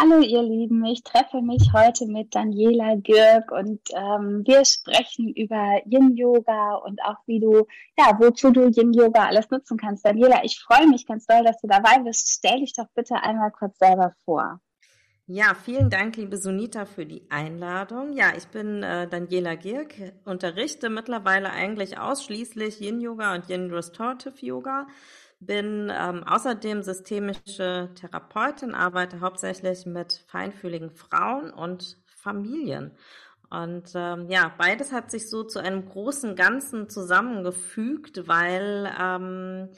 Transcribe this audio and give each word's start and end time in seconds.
Hallo 0.00 0.20
ihr 0.20 0.44
Lieben, 0.44 0.84
ich 0.84 1.02
treffe 1.02 1.42
mich 1.42 1.72
heute 1.72 2.06
mit 2.06 2.32
Daniela 2.32 2.94
Girk 2.94 3.50
und 3.50 3.80
ähm, 3.96 4.44
wir 4.46 4.64
sprechen 4.64 5.34
über 5.34 5.80
Yin 5.86 6.14
Yoga 6.16 6.74
und 6.76 7.02
auch 7.02 7.16
wie 7.26 7.40
du, 7.40 7.66
ja, 7.98 8.16
wozu 8.20 8.52
du 8.52 8.68
Yin 8.68 8.92
Yoga 8.92 9.26
alles 9.26 9.50
nutzen 9.50 9.76
kannst. 9.76 10.06
Daniela, 10.06 10.44
ich 10.44 10.60
freue 10.60 10.86
mich 10.86 11.04
ganz 11.04 11.26
doll, 11.26 11.42
dass 11.42 11.60
du 11.60 11.66
dabei 11.66 11.98
bist. 12.04 12.28
Stell 12.28 12.60
dich 12.60 12.74
doch 12.74 12.86
bitte 12.94 13.16
einmal 13.16 13.50
kurz 13.50 13.76
selber 13.78 14.14
vor. 14.24 14.60
Ja, 15.26 15.54
vielen 15.54 15.90
Dank, 15.90 16.16
liebe 16.16 16.36
Sunita, 16.36 16.84
für 16.86 17.04
die 17.04 17.26
Einladung. 17.28 18.12
Ja, 18.12 18.26
ich 18.36 18.46
bin 18.46 18.84
äh, 18.84 19.08
Daniela 19.08 19.56
Girk, 19.56 19.94
unterrichte 20.24 20.90
mittlerweile 20.90 21.50
eigentlich 21.50 21.98
ausschließlich 21.98 22.80
Yin 22.80 23.00
Yoga 23.00 23.34
und 23.34 23.48
Yin 23.48 23.72
Restorative 23.72 24.46
Yoga 24.46 24.86
bin 25.40 25.92
ähm, 25.94 26.24
außerdem 26.24 26.82
systemische 26.82 27.90
Therapeutin, 27.94 28.74
arbeite 28.74 29.20
hauptsächlich 29.20 29.86
mit 29.86 30.24
feinfühligen 30.26 30.90
Frauen 30.90 31.52
und 31.52 31.96
Familien. 32.06 32.92
Und 33.50 33.92
ähm, 33.94 34.28
ja, 34.28 34.52
beides 34.58 34.92
hat 34.92 35.10
sich 35.10 35.30
so 35.30 35.42
zu 35.44 35.58
einem 35.58 35.88
großen 35.88 36.36
Ganzen 36.36 36.88
zusammengefügt, 36.88 38.28
weil 38.28 38.92
ähm, 39.00 39.70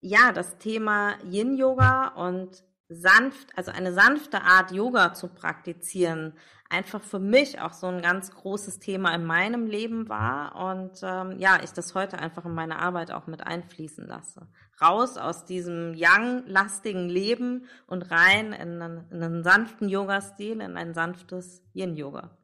ja 0.00 0.32
das 0.32 0.58
Thema 0.58 1.14
Yin 1.24 1.56
Yoga 1.56 2.08
und 2.08 2.64
sanft, 2.88 3.48
also 3.56 3.70
eine 3.70 3.92
sanfte 3.92 4.42
Art 4.42 4.70
Yoga 4.70 5.12
zu 5.14 5.28
praktizieren, 5.28 6.34
einfach 6.68 7.02
für 7.02 7.18
mich 7.18 7.60
auch 7.60 7.72
so 7.72 7.86
ein 7.86 8.02
ganz 8.02 8.30
großes 8.30 8.78
Thema 8.78 9.14
in 9.14 9.24
meinem 9.24 9.66
Leben 9.66 10.08
war 10.08 10.56
und 10.72 11.00
ähm, 11.02 11.38
ja, 11.38 11.60
ich 11.62 11.70
das 11.72 11.94
heute 11.94 12.18
einfach 12.18 12.44
in 12.44 12.54
meine 12.54 12.78
Arbeit 12.78 13.10
auch 13.10 13.26
mit 13.26 13.46
einfließen 13.46 14.06
lasse. 14.06 14.48
Raus 14.80 15.16
aus 15.16 15.44
diesem 15.44 15.94
young-lastigen 15.96 17.08
Leben 17.08 17.66
und 17.86 18.10
rein 18.10 18.52
in 18.52 18.82
einen, 18.82 19.10
in 19.10 19.22
einen 19.22 19.42
sanften 19.42 19.88
Yoga-Stil, 19.88 20.60
in 20.60 20.76
ein 20.76 20.92
sanftes 20.92 21.62
Yin-Yoga. 21.72 22.36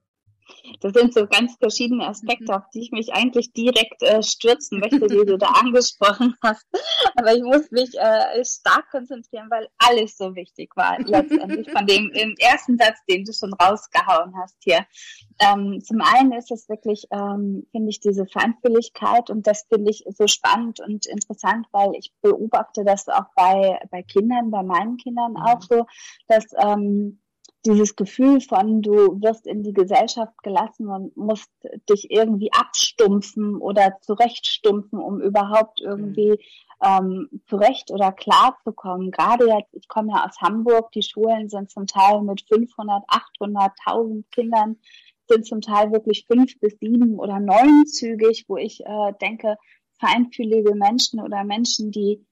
Das 0.81 0.93
sind 0.93 1.15
so 1.15 1.27
ganz 1.27 1.57
verschiedene 1.57 2.07
Aspekte, 2.07 2.45
mhm. 2.45 2.51
auf 2.51 2.63
die 2.75 2.83
ich 2.83 2.93
mich 2.93 3.13
eigentlich 3.13 3.53
direkt 3.53 4.03
äh, 4.03 4.23
stürzen 4.23 4.81
möchte, 4.81 5.07
die 5.07 5.25
du 5.25 5.39
da 5.39 5.47
angesprochen 5.61 6.35
hast. 6.43 6.67
Aber 7.17 7.35
ich 7.35 7.43
muss 7.43 7.71
mich 7.71 7.91
äh, 7.99 8.45
stark 8.45 8.91
konzentrieren, 8.91 9.49
weil 9.51 9.69
alles 9.79 10.17
so 10.17 10.35
wichtig 10.35 10.71
war 10.77 10.99
letztendlich 11.01 11.71
von 11.71 11.87
dem 11.87 12.11
im 12.15 12.35
ersten 12.39 12.79
Satz, 12.79 12.99
den 13.09 13.25
du 13.25 13.33
schon 13.33 13.53
rausgehauen 13.55 14.35
hast 14.41 14.57
hier. 14.63 14.87
Ähm, 15.41 15.81
zum 15.83 16.01
einen 16.01 16.33
ist 16.33 16.51
es 16.51 16.69
wirklich, 16.69 17.07
ähm, 17.11 17.67
finde 17.71 17.91
ich, 17.91 18.01
diese 18.01 18.27
Feinfühligkeit 18.27 19.31
und 19.31 19.47
das 19.47 19.67
finde 19.69 19.91
ich 19.91 20.05
so 20.09 20.27
spannend 20.27 20.81
und 20.81 21.07
interessant, 21.07 21.67
weil 21.73 21.93
ich 21.99 22.13
beobachte 22.23 22.85
das 22.85 23.09
auch 23.09 23.27
bei, 23.35 23.79
bei 23.91 24.03
Kindern, 24.03 24.51
bei 24.51 24.63
meinen 24.63 24.97
Kindern 24.97 25.37
auch 25.37 25.61
mhm. 25.61 25.67
so, 25.69 25.87
dass 26.29 26.47
ähm, 26.59 27.21
dieses 27.65 27.97
Gefühl 27.97 28.41
von, 28.41 28.83
du 28.83 29.21
wirst 29.21 29.47
in 29.47 29.63
die 29.63 29.73
Gesellschaft 29.73 30.43
gelassen 30.43 30.89
und 30.89 31.17
musst 31.17 31.51
dich 31.89 32.11
irgendwie 32.11 32.53
abstumpfen 32.53 33.57
oder 33.57 33.99
zurechtstumpfen, 34.01 34.99
um 34.99 35.21
überhaupt 35.21 35.81
irgendwie 35.81 36.39
ähm, 36.85 37.29
zurecht 37.47 37.91
oder 37.91 38.13
klar 38.13 38.57
zu 38.65 38.73
kommen. 38.73 39.11
Gerade 39.11 39.47
jetzt, 39.47 39.75
ich 39.75 39.89
komme 39.89 40.13
ja 40.13 40.27
aus 40.27 40.41
Hamburg, 40.41 40.91
die 40.93 41.03
Schulen 41.03 41.49
sind 41.49 41.71
zum 41.71 41.87
Teil 41.87 42.23
mit 42.23 42.43
500, 42.49 43.05
800, 43.07 43.73
1000 43.87 44.31
Kindern, 44.33 44.77
sind 45.29 45.47
zum 45.47 45.61
Teil 45.61 45.93
wirklich 45.93 46.27
fünf 46.27 46.59
bis 46.59 46.79
sieben 46.81 47.19
oder 47.19 47.39
neunzügig, 47.39 48.47
wo 48.49 48.57
ich 48.57 48.81
äh, 48.85 49.13
denke, 49.21 49.57
feinfühlige 50.01 50.75
Menschen 50.75 51.21
oder 51.21 51.45
Menschen, 51.45 51.93
die 51.93 52.27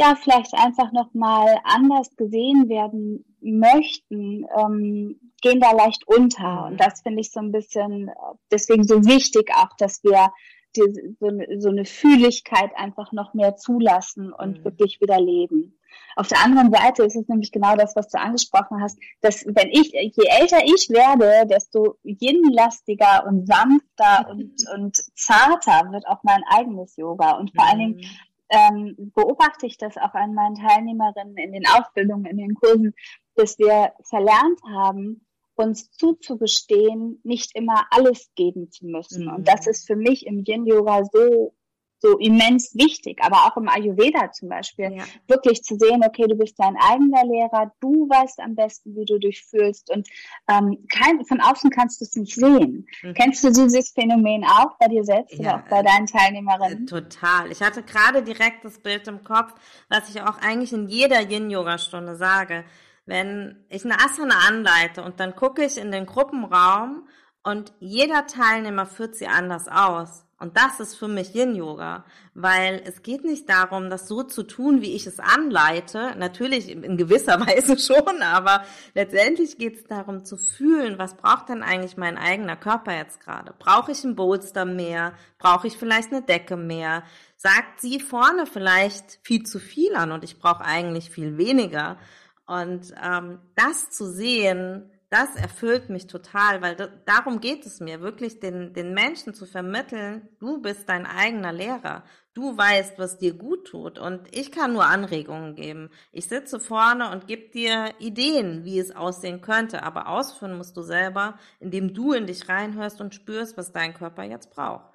ja 0.00 0.16
vielleicht 0.16 0.54
einfach 0.54 0.92
noch 0.92 1.12
mal 1.14 1.58
anders 1.62 2.16
gesehen 2.16 2.68
werden 2.68 3.24
möchten, 3.40 4.46
ähm, 4.58 5.20
gehen 5.42 5.60
da 5.60 5.72
leicht 5.72 6.06
unter. 6.06 6.66
Und 6.66 6.80
das 6.80 7.02
finde 7.02 7.20
ich 7.20 7.30
so 7.30 7.40
ein 7.40 7.52
bisschen 7.52 8.10
deswegen 8.50 8.84
so 8.84 9.04
wichtig 9.04 9.50
auch, 9.54 9.76
dass 9.78 10.02
wir 10.02 10.32
die, 10.76 11.16
so, 11.18 11.26
eine, 11.26 11.60
so 11.60 11.68
eine 11.68 11.84
Fühligkeit 11.84 12.70
einfach 12.76 13.12
noch 13.12 13.34
mehr 13.34 13.56
zulassen 13.56 14.32
und 14.32 14.58
mhm. 14.58 14.64
wirklich 14.64 15.00
wieder 15.00 15.20
leben. 15.20 15.76
Auf 16.16 16.28
der 16.28 16.44
anderen 16.44 16.72
Seite 16.72 17.02
ist 17.02 17.16
es 17.16 17.28
nämlich 17.28 17.50
genau 17.50 17.74
das, 17.76 17.96
was 17.96 18.08
du 18.08 18.20
angesprochen 18.20 18.80
hast, 18.80 18.98
dass 19.20 19.44
wenn 19.46 19.70
ich, 19.70 19.92
je 19.92 20.28
älter 20.40 20.64
ich 20.64 20.88
werde, 20.90 21.46
desto 21.48 21.98
yin-lastiger 22.04 23.26
und 23.26 23.46
sanfter 23.46 24.30
und, 24.30 24.54
und 24.74 24.96
zarter 25.16 25.90
wird 25.90 26.06
auch 26.06 26.22
mein 26.22 26.42
eigenes 26.48 26.96
Yoga. 26.96 27.32
Und 27.32 27.54
vor 27.54 27.64
mhm. 27.64 27.70
allen 27.70 27.78
Dingen 27.78 27.96
mhm 27.96 28.29
ähm, 28.50 29.12
beobachte 29.14 29.66
ich 29.66 29.78
das 29.78 29.96
auch 29.96 30.14
an 30.14 30.34
meinen 30.34 30.56
Teilnehmerinnen 30.56 31.36
in 31.36 31.52
den 31.52 31.66
Ausbildungen, 31.66 32.26
in 32.26 32.36
den 32.36 32.54
Kursen, 32.54 32.94
dass 33.34 33.58
wir 33.58 33.92
verlernt 34.02 34.60
haben, 34.64 35.24
uns 35.54 35.90
zuzugestehen, 35.92 37.20
nicht 37.22 37.54
immer 37.54 37.86
alles 37.90 38.30
geben 38.34 38.70
zu 38.70 38.86
müssen. 38.86 39.26
Mhm. 39.26 39.34
Und 39.34 39.48
das 39.48 39.66
ist 39.66 39.86
für 39.86 39.96
mich 39.96 40.26
im 40.26 40.44
Yin-Yoga 40.46 41.04
so 41.12 41.54
so 42.00 42.18
immens 42.18 42.74
wichtig, 42.74 43.18
aber 43.22 43.46
auch 43.46 43.56
im 43.56 43.68
Ayurveda 43.68 44.32
zum 44.32 44.48
Beispiel, 44.48 44.92
ja. 44.96 45.04
wirklich 45.28 45.62
zu 45.62 45.76
sehen, 45.76 46.02
okay, 46.04 46.26
du 46.26 46.34
bist 46.34 46.58
dein 46.58 46.76
eigener 46.76 47.24
Lehrer, 47.24 47.72
du 47.80 48.08
weißt 48.08 48.40
am 48.40 48.54
besten, 48.54 48.96
wie 48.96 49.04
du 49.04 49.18
dich 49.18 49.44
fühlst 49.44 49.90
und 49.90 50.08
ähm, 50.48 50.86
kein, 50.88 51.24
von 51.26 51.40
außen 51.40 51.70
kannst 51.70 52.00
du 52.00 52.04
es 52.04 52.16
nicht 52.16 52.34
sehen. 52.34 52.86
Mhm. 53.02 53.14
Kennst 53.14 53.44
du 53.44 53.50
dieses 53.50 53.90
Phänomen 53.92 54.44
auch 54.44 54.78
bei 54.78 54.88
dir 54.88 55.04
selbst 55.04 55.34
ja, 55.34 55.40
oder 55.40 55.54
auch 55.56 55.68
bei 55.68 55.82
deinen 55.82 56.06
Teilnehmerinnen? 56.06 56.84
Äh, 56.84 56.86
total. 56.86 57.52
Ich 57.52 57.60
hatte 57.60 57.82
gerade 57.82 58.22
direkt 58.22 58.64
das 58.64 58.78
Bild 58.78 59.06
im 59.06 59.22
Kopf, 59.22 59.52
was 59.88 60.08
ich 60.08 60.22
auch 60.22 60.38
eigentlich 60.38 60.72
in 60.72 60.88
jeder 60.88 61.20
Yin-Yoga-Stunde 61.20 62.16
sage. 62.16 62.64
Wenn 63.04 63.64
ich 63.68 63.84
eine 63.84 63.94
Asana 63.94 64.36
anleite 64.48 65.02
und 65.02 65.20
dann 65.20 65.36
gucke 65.36 65.64
ich 65.64 65.76
in 65.76 65.90
den 65.90 66.06
Gruppenraum 66.06 67.06
und 67.42 67.72
jeder 67.80 68.26
Teilnehmer 68.26 68.86
führt 68.86 69.16
sie 69.16 69.26
anders 69.26 69.68
aus 69.68 70.24
und 70.40 70.56
das 70.56 70.80
ist 70.80 70.94
für 70.96 71.06
mich 71.06 71.34
Yin-Yoga, 71.34 72.02
weil 72.32 72.80
es 72.86 73.02
geht 73.02 73.24
nicht 73.24 73.46
darum, 73.50 73.90
das 73.90 74.08
so 74.08 74.22
zu 74.22 74.42
tun, 74.42 74.80
wie 74.80 74.94
ich 74.94 75.06
es 75.06 75.20
anleite. 75.20 76.14
Natürlich 76.16 76.70
in 76.70 76.96
gewisser 76.96 77.38
Weise 77.46 77.78
schon, 77.78 78.22
aber 78.22 78.64
letztendlich 78.94 79.58
geht 79.58 79.76
es 79.76 79.84
darum 79.84 80.24
zu 80.24 80.38
fühlen, 80.38 80.98
was 80.98 81.14
braucht 81.14 81.50
denn 81.50 81.62
eigentlich 81.62 81.98
mein 81.98 82.16
eigener 82.16 82.56
Körper 82.56 82.96
jetzt 82.96 83.20
gerade? 83.20 83.52
Brauche 83.58 83.92
ich 83.92 84.02
ein 84.02 84.16
Bolster 84.16 84.64
mehr? 84.64 85.12
Brauche 85.38 85.66
ich 85.66 85.76
vielleicht 85.76 86.10
eine 86.10 86.22
Decke 86.22 86.56
mehr? 86.56 87.02
Sagt 87.36 87.82
sie 87.82 88.00
vorne 88.00 88.46
vielleicht 88.46 89.18
viel 89.22 89.42
zu 89.42 89.58
viel 89.58 89.94
an 89.94 90.10
und 90.10 90.24
ich 90.24 90.38
brauche 90.38 90.64
eigentlich 90.64 91.10
viel 91.10 91.36
weniger. 91.36 91.98
Und 92.46 92.94
ähm, 93.04 93.40
das 93.56 93.90
zu 93.90 94.10
sehen, 94.10 94.90
das 95.10 95.34
erfüllt 95.34 95.90
mich 95.90 96.06
total, 96.06 96.62
weil 96.62 96.76
darum 97.04 97.40
geht 97.40 97.66
es 97.66 97.80
mir, 97.80 98.00
wirklich 98.00 98.38
den, 98.38 98.72
den 98.72 98.94
Menschen 98.94 99.34
zu 99.34 99.44
vermitteln, 99.44 100.28
du 100.38 100.62
bist 100.62 100.88
dein 100.88 101.04
eigener 101.04 101.52
Lehrer. 101.52 102.04
Du 102.32 102.56
weißt, 102.56 102.96
was 102.96 103.18
dir 103.18 103.34
gut 103.34 103.66
tut 103.66 103.98
und 103.98 104.20
ich 104.30 104.52
kann 104.52 104.72
nur 104.72 104.86
Anregungen 104.86 105.56
geben. 105.56 105.90
Ich 106.12 106.28
sitze 106.28 106.60
vorne 106.60 107.10
und 107.10 107.26
gebe 107.26 107.50
dir 107.50 107.92
Ideen, 107.98 108.64
wie 108.64 108.78
es 108.78 108.94
aussehen 108.94 109.40
könnte, 109.40 109.82
aber 109.82 110.06
ausführen 110.06 110.56
musst 110.56 110.76
du 110.76 110.82
selber, 110.82 111.38
indem 111.58 111.92
du 111.92 112.12
in 112.12 112.26
dich 112.26 112.48
reinhörst 112.48 113.00
und 113.00 113.14
spürst, 113.14 113.56
was 113.58 113.72
dein 113.72 113.94
Körper 113.94 114.22
jetzt 114.22 114.50
braucht 114.50 114.89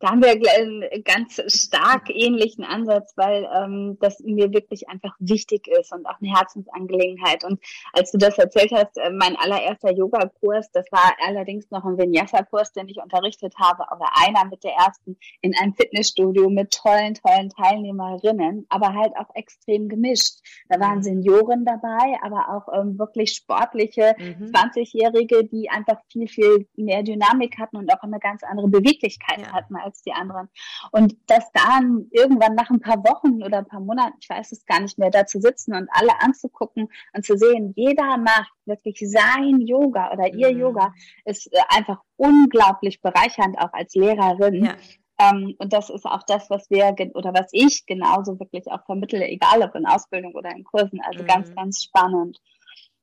da 0.00 0.10
haben 0.10 0.22
wir 0.22 0.30
einen 0.30 0.84
ganz 1.04 1.40
stark 1.48 2.08
ähnlichen 2.10 2.64
Ansatz, 2.64 3.12
weil 3.16 3.48
ähm, 3.54 3.98
das 4.00 4.20
mir 4.20 4.52
wirklich 4.52 4.88
einfach 4.88 5.14
wichtig 5.18 5.66
ist 5.66 5.92
und 5.92 6.06
auch 6.06 6.20
eine 6.20 6.36
Herzensangelegenheit. 6.36 7.44
Und 7.44 7.60
als 7.92 8.12
du 8.12 8.18
das 8.18 8.38
erzählt 8.38 8.70
hast, 8.72 8.96
äh, 8.96 9.10
mein 9.10 9.36
allererster 9.36 9.92
Yoga-Kurs, 9.92 10.70
das 10.72 10.86
war 10.92 11.14
allerdings 11.26 11.70
noch 11.70 11.84
ein 11.84 11.98
Vinyasa-Kurs, 11.98 12.72
den 12.72 12.88
ich 12.88 12.98
unterrichtet 13.02 13.54
habe, 13.58 13.84
oder 13.94 14.08
einer 14.24 14.48
mit 14.48 14.62
der 14.62 14.72
ersten 14.72 15.16
in 15.40 15.54
einem 15.56 15.74
Fitnessstudio 15.74 16.48
mit 16.48 16.72
tollen, 16.72 17.14
tollen 17.14 17.50
Teilnehmerinnen, 17.50 18.66
aber 18.68 18.94
halt 18.94 19.16
auch 19.16 19.34
extrem 19.34 19.88
gemischt. 19.88 20.38
Da 20.68 20.78
waren 20.78 20.98
mhm. 20.98 21.02
Senioren 21.02 21.64
dabei, 21.64 22.18
aber 22.22 22.48
auch 22.50 22.72
ähm, 22.72 22.98
wirklich 22.98 23.32
sportliche 23.32 24.14
mhm. 24.18 24.52
20-Jährige, 24.52 25.44
die 25.44 25.70
einfach 25.70 25.98
viel, 26.12 26.28
viel 26.28 26.68
mehr 26.76 27.02
Dynamik 27.02 27.58
hatten 27.58 27.76
und 27.76 27.92
auch 27.92 28.02
eine 28.02 28.20
ganz 28.20 28.42
andere 28.44 28.68
Beweglichkeit 28.68 29.40
ja. 29.40 29.52
hatten 29.52 29.76
als 29.88 30.02
die 30.02 30.12
anderen. 30.12 30.48
Und 30.92 31.16
dass 31.26 31.50
dann 31.52 32.06
irgendwann 32.10 32.54
nach 32.54 32.70
ein 32.70 32.80
paar 32.80 32.98
Wochen 33.04 33.42
oder 33.42 33.58
ein 33.58 33.66
paar 33.66 33.80
Monaten, 33.80 34.16
ich 34.20 34.28
weiß 34.28 34.52
es 34.52 34.64
gar 34.66 34.80
nicht 34.80 34.98
mehr, 34.98 35.10
da 35.10 35.26
zu 35.26 35.40
sitzen 35.40 35.74
und 35.74 35.88
alle 35.90 36.20
anzugucken 36.20 36.88
und 37.12 37.24
zu 37.24 37.36
sehen, 37.36 37.72
jeder 37.76 38.16
macht 38.18 38.52
wirklich 38.66 38.98
sein 39.00 39.60
Yoga 39.60 40.12
oder 40.12 40.32
ihr 40.32 40.52
mhm. 40.52 40.60
Yoga, 40.60 40.94
ist 41.24 41.52
äh, 41.52 41.60
einfach 41.68 42.00
unglaublich 42.16 43.00
bereichernd 43.00 43.58
auch 43.58 43.72
als 43.72 43.94
Lehrerin. 43.94 44.66
Ja. 44.66 44.76
Ähm, 45.20 45.56
und 45.58 45.72
das 45.72 45.90
ist 45.90 46.04
auch 46.04 46.22
das, 46.24 46.48
was 46.48 46.70
wir 46.70 46.94
oder 47.14 47.34
was 47.34 47.48
ich 47.52 47.86
genauso 47.86 48.38
wirklich 48.38 48.70
auch 48.70 48.84
vermittle, 48.84 49.26
egal 49.26 49.62
ob 49.62 49.74
in 49.74 49.86
Ausbildung 49.86 50.34
oder 50.34 50.50
in 50.50 50.64
Kursen. 50.64 51.00
Also 51.02 51.22
mhm. 51.22 51.26
ganz, 51.26 51.54
ganz 51.54 51.82
spannend. 51.82 52.38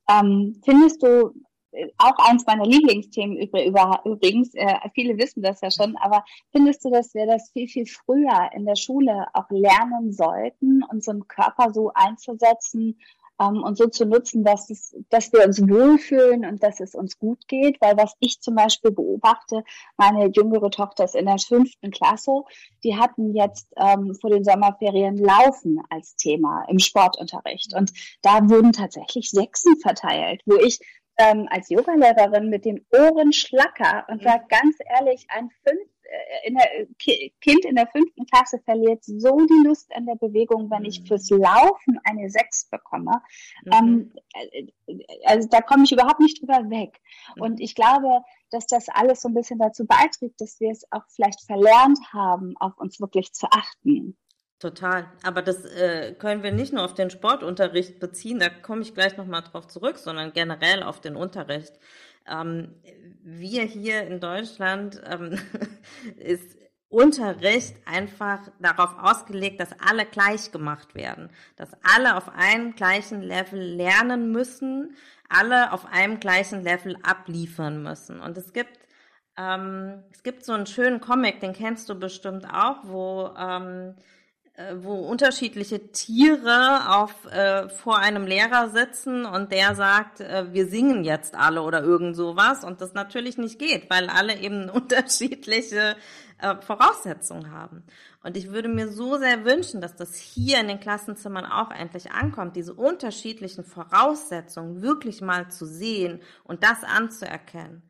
Ähm, 0.10 0.62
findest 0.64 1.02
du 1.02 1.34
auch 1.98 2.18
eins 2.30 2.46
meiner 2.46 2.66
Lieblingsthemen 2.66 3.38
übrigens, 3.38 4.54
äh, 4.56 4.76
viele 4.94 5.18
wissen 5.18 5.42
das 5.42 5.62
ja 5.62 5.72
schon, 5.72 5.96
aber 5.98 6.24
findest 6.52 6.84
du, 6.86 6.90
dass 6.90 7.14
wir 7.14 7.26
das 7.26 7.52
viel, 7.52 7.68
viel 7.68 7.86
früher 7.86 8.50
in 8.54 8.66
der 8.66 8.76
Schule 8.76 9.28
auch 9.34 9.50
lernen 9.50 10.12
sollten, 10.12 10.84
unseren 10.90 11.28
Körper 11.28 11.74
so 11.74 11.92
einzusetzen 11.94 12.98
ähm, 13.40 13.64
und 13.64 13.78
so 13.78 13.88
zu 13.88 14.06
nutzen, 14.06 14.44
dass, 14.44 14.70
es, 14.70 14.96
dass 15.10 15.32
wir 15.34 15.46
uns 15.46 15.62
wohlfühlen 15.62 16.46
und 16.46 16.64
dass 16.64 16.80
es 16.80 16.96
uns 16.96 17.18
gut 17.20 17.48
geht. 17.48 17.78
Weil 17.82 17.98
was 17.98 18.14
ich 18.20 18.40
zum 18.42 18.56
Beispiel 18.56 18.92
beobachte, 18.92 19.64
meine 19.98 20.30
jüngere 20.34 20.70
Tochter 20.70 21.06
ist 21.06 21.16
in 21.16 21.26
der 21.26 21.38
fünften 21.38 21.92
Klasse, 21.92 22.44
die 22.84 22.96
hatten 22.96 23.36
jetzt 23.36 23.74
ähm, 23.78 24.16
vor 24.20 24.30
den 24.30 24.44
Sommerferien 24.44 25.18
Laufen 25.18 25.82
als 25.90 26.16
Thema 26.16 26.66
im 26.70 26.80
Sportunterricht. 26.80 27.74
Und 27.76 27.92
da 28.22 28.50
wurden 28.50 28.72
tatsächlich 28.72 29.30
Sechsen 29.30 29.78
verteilt, 29.78 30.42
wo 30.46 30.56
ich 30.56 30.80
ähm, 31.18 31.48
als 31.50 31.70
Yogalehrerin 31.70 32.50
mit 32.50 32.66
den 32.66 32.86
Ohren 32.92 33.34
schlacker 33.34 34.06
und 34.10 34.24
sage 34.24 34.46
ganz 34.50 34.78
ehrlich, 34.98 35.26
ein 35.30 35.50
fünf 35.64 35.90
äh, 36.06 36.48
in 36.48 36.56
der, 36.56 36.80
äh, 36.82 37.32
Kind 37.42 37.66
in 37.66 37.76
der 37.76 37.88
fünften 37.88 38.26
Klasse 38.28 38.60
verliert 38.64 39.04
so 39.04 39.38
die 39.46 39.68
Lust 39.68 39.92
an 39.96 40.06
der 40.06 40.16
Bewegung, 40.16 40.70
wenn 40.70 40.86
ich 40.86 41.02
mhm. 41.02 41.06
fürs 41.08 41.30
Laufen 41.30 42.00
eine 42.04 42.30
Sechs 42.30 42.70
bekomme. 42.70 43.22
Mhm. 43.64 43.72
Ähm, 43.74 44.14
äh, 44.34 44.98
also 45.26 45.48
da 45.50 45.62
komme 45.62 45.84
ich 45.84 45.92
überhaupt 45.92 46.20
nicht 46.20 46.42
drüber 46.42 46.70
weg. 46.70 47.00
Mhm. 47.36 47.42
Und 47.42 47.60
ich 47.60 47.76
glaube, 47.76 48.22
dass 48.52 48.68
das 48.68 48.90
alles 48.90 49.22
so 49.22 49.30
ein 49.30 49.34
bisschen 49.34 49.60
dazu 49.60 49.86
beiträgt, 49.86 50.40
dass 50.40 50.60
wir 50.60 50.72
es 50.72 50.86
auch 50.92 51.04
vielleicht 51.10 51.42
verlernt 51.42 52.00
haben, 52.14 52.56
auf 52.60 52.78
uns 52.78 53.00
wirklich 53.00 53.34
zu 53.34 53.48
achten. 53.50 54.18
Total. 54.60 55.12
Aber 55.24 55.42
das 55.42 55.66
äh, 55.66 56.14
können 56.14 56.42
wir 56.42 56.52
nicht 56.52 56.72
nur 56.72 56.84
auf 56.84 56.94
den 56.94 57.10
Sportunterricht 57.10 58.00
beziehen, 58.00 58.40
da 58.40 58.50
komme 58.50 58.82
ich 58.82 58.94
gleich 58.94 59.18
nochmal 59.18 59.44
drauf 59.44 59.68
zurück, 59.68 59.98
sondern 59.98 60.32
generell 60.32 60.82
auf 60.84 61.02
den 61.02 61.16
Unterricht. 61.16 61.74
Ähm, 62.28 62.76
wir 63.22 63.64
hier 63.64 64.08
in 64.08 64.20
Deutschland 64.20 65.02
ähm, 65.06 65.38
ist 66.18 66.58
Unterricht 66.88 67.76
einfach 67.86 68.40
darauf 68.60 68.98
ausgelegt, 68.98 69.60
dass 69.60 69.78
alle 69.80 70.06
gleich 70.06 70.52
gemacht 70.52 70.96
werden, 70.96 71.30
dass 71.58 71.72
alle 71.84 72.16
auf 72.16 72.30
einem 72.30 72.76
gleichen 72.76 73.22
Level 73.22 73.60
lernen 73.60 74.32
müssen, 74.32 74.96
alle 75.28 75.74
auf 75.74 75.86
einem 75.88 76.22
gleichen 76.22 76.64
Level 76.64 76.96
abliefern 77.04 77.84
müssen. 77.84 78.22
Und 78.22 78.38
es 78.38 78.54
gibt 78.54 78.80
ähm, 79.38 80.04
es 80.12 80.24
gibt 80.24 80.46
so 80.46 80.54
einen 80.54 80.66
schönen 80.66 81.02
Comic, 81.02 81.42
den 81.42 81.54
kennst 81.54 81.90
du 81.90 81.96
bestimmt 81.96 82.46
auch, 82.46 82.78
wo 82.84 83.32
ähm, 83.38 83.96
äh, 83.96 84.02
wo 84.76 84.94
unterschiedliche 84.94 85.92
Tiere 85.92 86.96
auf 86.96 87.26
äh, 87.26 87.68
vor 87.68 88.00
einem 88.00 88.26
Lehrer 88.26 88.70
sitzen 88.70 89.26
und 89.26 89.52
der 89.52 89.76
sagt, 89.76 90.22
äh, 90.22 90.54
wir 90.54 90.68
singen 90.68 91.04
jetzt 91.04 91.36
alle 91.36 91.62
oder 91.62 91.84
irgend 91.84 92.16
sowas 92.16 92.64
und 92.64 92.80
das 92.80 92.94
natürlich 92.94 93.38
nicht 93.38 93.60
geht, 93.60 93.90
weil 93.90 94.10
alle 94.10 94.38
eben 94.38 94.70
unterschiedliche 94.70 95.98
äh, 96.40 96.56
Voraussetzungen 96.62 97.52
haben. 97.52 97.84
Und 98.24 98.38
ich 98.38 98.52
würde 98.52 98.70
mir 98.70 98.88
so 98.88 99.18
sehr 99.18 99.44
wünschen, 99.44 99.82
dass 99.82 99.96
das 99.98 100.16
hier 100.16 100.62
in 100.62 100.70
den 100.70 100.80
Klassenzimmern 100.80 101.46
auch 101.46 101.72
endlich 101.72 102.12
ankommt, 102.12 102.56
diese 102.56 102.74
unterschiedlichen 102.74 103.66
Voraussetzungen 103.66 104.82
wirklich 104.82 105.22
mal 105.22 105.50
zu 105.52 105.66
sehen 105.66 106.22
und 106.46 106.64
das 106.64 106.84
anzuerkennen. 106.84 107.84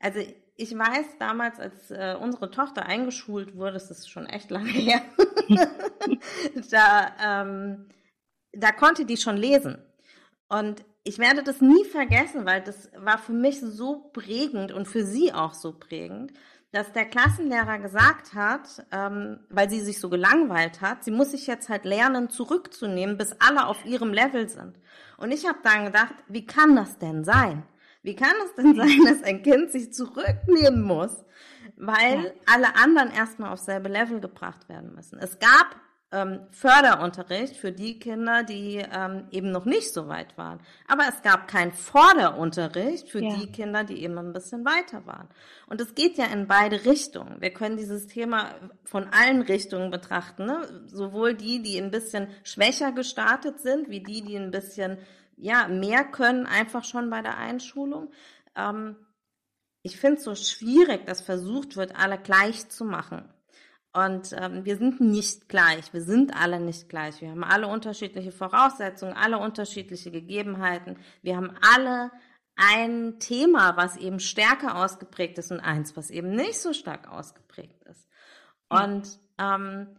Also 0.00 0.20
ich 0.56 0.78
weiß 0.78 1.18
damals, 1.18 1.58
als 1.58 1.90
äh, 1.90 2.16
unsere 2.20 2.50
Tochter 2.50 2.86
eingeschult 2.86 3.56
wurde, 3.56 3.72
das 3.72 3.90
ist 3.90 4.08
schon 4.08 4.26
echt 4.26 4.50
lange 4.50 4.68
her, 4.70 5.02
da, 6.70 7.12
ähm, 7.24 7.88
da 8.52 8.72
konnte 8.72 9.04
die 9.04 9.16
schon 9.16 9.36
lesen. 9.36 9.78
Und 10.48 10.84
ich 11.04 11.18
werde 11.18 11.42
das 11.42 11.60
nie 11.60 11.84
vergessen, 11.84 12.46
weil 12.46 12.62
das 12.62 12.90
war 12.96 13.18
für 13.18 13.32
mich 13.32 13.60
so 13.60 14.10
prägend 14.12 14.72
und 14.72 14.86
für 14.86 15.04
sie 15.04 15.32
auch 15.32 15.54
so 15.54 15.72
prägend, 15.72 16.32
dass 16.72 16.92
der 16.92 17.04
Klassenlehrer 17.04 17.78
gesagt 17.78 18.34
hat, 18.34 18.84
ähm, 18.90 19.38
weil 19.48 19.70
sie 19.70 19.80
sich 19.80 20.00
so 20.00 20.08
gelangweilt 20.08 20.80
hat, 20.80 21.04
sie 21.04 21.12
muss 21.12 21.30
sich 21.30 21.46
jetzt 21.46 21.68
halt 21.68 21.84
lernen, 21.84 22.30
zurückzunehmen, 22.30 23.16
bis 23.16 23.36
alle 23.38 23.66
auf 23.66 23.84
ihrem 23.84 24.12
Level 24.12 24.48
sind. 24.48 24.74
Und 25.16 25.30
ich 25.30 25.46
habe 25.46 25.58
dann 25.62 25.84
gedacht, 25.84 26.14
wie 26.28 26.46
kann 26.46 26.74
das 26.74 26.98
denn 26.98 27.22
sein? 27.22 27.62
Wie 28.02 28.16
kann 28.16 28.34
es 28.44 28.54
denn 28.54 28.74
sein, 28.76 29.04
dass 29.06 29.22
ein 29.22 29.42
Kind 29.42 29.70
sich 29.70 29.92
zurücknehmen 29.92 30.82
muss, 30.82 31.24
weil 31.76 32.24
ja. 32.24 32.30
alle 32.46 32.76
anderen 32.76 33.10
erstmal 33.10 33.52
auf 33.52 33.60
selbe 33.60 33.88
Level 33.88 34.20
gebracht 34.20 34.68
werden 34.68 34.94
müssen? 34.94 35.18
Es 35.18 35.38
gab 35.38 35.76
ähm, 36.14 36.40
Förderunterricht 36.50 37.56
für 37.56 37.72
die 37.72 37.98
Kinder, 37.98 38.44
die 38.44 38.76
ähm, 38.76 39.26
eben 39.30 39.50
noch 39.50 39.64
nicht 39.64 39.92
so 39.92 40.06
weit 40.06 40.38
waren. 40.38 40.60
Aber 40.86 41.04
es 41.08 41.22
gab 41.22 41.48
keinen 41.48 41.72
Vorderunterricht 41.72 43.08
für 43.08 43.20
ja. 43.20 43.34
die 43.34 43.50
Kinder, 43.50 43.82
die 43.82 44.02
eben 44.02 44.16
ein 44.16 44.32
bisschen 44.32 44.64
weiter 44.64 45.04
waren. 45.06 45.28
Und 45.66 45.80
es 45.80 45.94
geht 45.94 46.16
ja 46.16 46.26
in 46.26 46.46
beide 46.46 46.84
Richtungen. 46.84 47.40
Wir 47.40 47.50
können 47.50 47.76
dieses 47.76 48.06
Thema 48.06 48.54
von 48.84 49.08
allen 49.10 49.42
Richtungen 49.42 49.90
betrachten. 49.90 50.46
Ne? 50.46 50.84
Sowohl 50.86 51.34
die, 51.34 51.62
die 51.62 51.78
ein 51.78 51.90
bisschen 51.90 52.28
schwächer 52.44 52.92
gestartet 52.92 53.60
sind, 53.60 53.88
wie 53.88 54.00
die, 54.00 54.22
die 54.22 54.36
ein 54.36 54.52
bisschen 54.52 54.98
ja, 55.36 55.66
mehr 55.66 56.04
können 56.04 56.46
einfach 56.46 56.84
schon 56.84 57.10
bei 57.10 57.22
der 57.22 57.38
Einschulung. 57.38 58.12
Ähm, 58.54 58.94
ich 59.84 59.98
finde 59.98 60.16
es 60.16 60.24
so 60.24 60.34
schwierig, 60.34 61.06
dass 61.06 61.20
versucht 61.20 61.76
wird, 61.76 61.94
alle 61.94 62.18
gleich 62.18 62.68
zu 62.70 62.84
machen. 62.84 63.28
Und 63.92 64.34
ähm, 64.36 64.64
wir 64.64 64.76
sind 64.76 65.00
nicht 65.00 65.48
gleich, 65.48 65.92
wir 65.92 66.02
sind 66.02 66.34
alle 66.34 66.58
nicht 66.58 66.88
gleich. 66.88 67.20
Wir 67.20 67.30
haben 67.30 67.44
alle 67.44 67.68
unterschiedliche 67.68 68.32
Voraussetzungen, 68.32 69.12
alle 69.12 69.38
unterschiedliche 69.38 70.10
Gegebenheiten. 70.10 70.98
Wir 71.22 71.36
haben 71.36 71.56
alle 71.74 72.10
ein 72.56 73.20
Thema, 73.20 73.76
was 73.76 73.96
eben 73.96 74.20
stärker 74.20 74.76
ausgeprägt 74.76 75.38
ist 75.38 75.52
und 75.52 75.60
eins, 75.60 75.96
was 75.96 76.10
eben 76.10 76.30
nicht 76.30 76.60
so 76.60 76.72
stark 76.72 77.08
ausgeprägt 77.08 77.84
ist. 77.84 78.08
Und 78.68 79.20
ähm, 79.38 79.98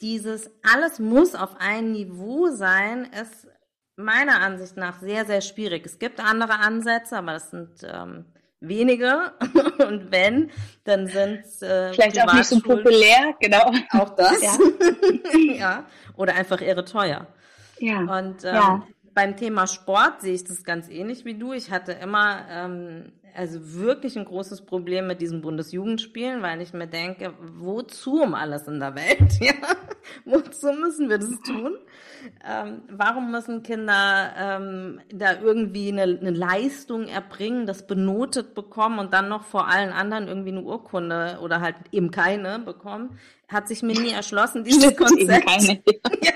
dieses 0.00 0.48
alles 0.62 1.00
muss 1.00 1.34
auf 1.34 1.56
ein 1.58 1.90
Niveau 1.90 2.50
sein, 2.50 3.04
ist 3.20 3.48
meiner 3.96 4.40
Ansicht 4.40 4.76
nach 4.76 5.00
sehr, 5.00 5.26
sehr 5.26 5.40
schwierig. 5.40 5.84
Es 5.86 5.98
gibt 5.98 6.20
andere 6.20 6.60
Ansätze, 6.60 7.18
aber 7.18 7.32
das 7.32 7.50
sind 7.50 7.80
ähm, 7.82 8.33
wenige. 8.60 9.32
Und 9.86 10.10
wenn, 10.10 10.50
dann 10.84 11.06
sind 11.06 11.40
es 11.44 11.62
äh, 11.62 11.92
vielleicht 11.92 12.20
auch 12.20 12.32
nicht 12.32 12.46
so 12.46 12.60
populär, 12.60 13.34
genau. 13.40 13.72
Auch 13.90 14.10
das. 14.16 14.42
Ja. 14.42 14.58
ja. 15.54 15.84
Oder 16.16 16.34
einfach 16.34 16.60
irre 16.60 16.84
teuer. 16.84 17.26
Ja. 17.78 17.98
Und 17.98 18.44
ähm, 18.44 18.54
ja. 18.54 18.86
Beim 19.14 19.36
Thema 19.36 19.66
Sport 19.66 20.22
sehe 20.22 20.34
ich 20.34 20.44
das 20.44 20.64
ganz 20.64 20.88
ähnlich 20.88 21.24
wie 21.24 21.34
du. 21.34 21.52
Ich 21.52 21.70
hatte 21.70 21.92
immer 21.92 22.46
ähm, 22.50 23.12
also 23.34 23.74
wirklich 23.74 24.16
ein 24.16 24.24
großes 24.24 24.62
Problem 24.62 25.08
mit 25.08 25.20
diesen 25.20 25.40
Bundesjugendspielen, 25.40 26.40
weil 26.42 26.60
ich 26.60 26.72
mir 26.72 26.86
denke, 26.86 27.34
wozu 27.40 28.22
um 28.22 28.34
alles 28.34 28.68
in 28.68 28.80
der 28.80 28.94
Welt? 28.94 29.40
Ja? 29.40 29.52
wozu 30.24 30.72
müssen 30.72 31.08
wir 31.08 31.18
das 31.18 31.40
tun? 31.44 31.76
Ähm, 32.46 32.82
warum 32.88 33.30
müssen 33.30 33.62
Kinder 33.62 34.32
ähm, 34.38 35.00
da 35.12 35.40
irgendwie 35.40 35.88
eine, 35.88 36.02
eine, 36.02 36.30
Leistung 36.30 37.08
erbringen, 37.08 37.66
das 37.66 37.86
benotet 37.86 38.54
bekommen 38.54 38.98
und 38.98 39.12
dann 39.12 39.28
noch 39.28 39.44
vor 39.44 39.68
allen 39.68 39.92
anderen 39.92 40.28
irgendwie 40.28 40.50
eine 40.50 40.62
Urkunde 40.62 41.38
oder 41.42 41.60
halt 41.60 41.76
eben 41.90 42.10
keine 42.10 42.58
bekommen? 42.58 43.18
Hat 43.48 43.68
sich 43.68 43.82
mir 43.82 43.98
nie 43.98 44.12
erschlossen, 44.12 44.64
dieses 44.64 44.96
Konzept. 44.96 45.46
Keine, 45.46 45.82
ja. 46.22 46.32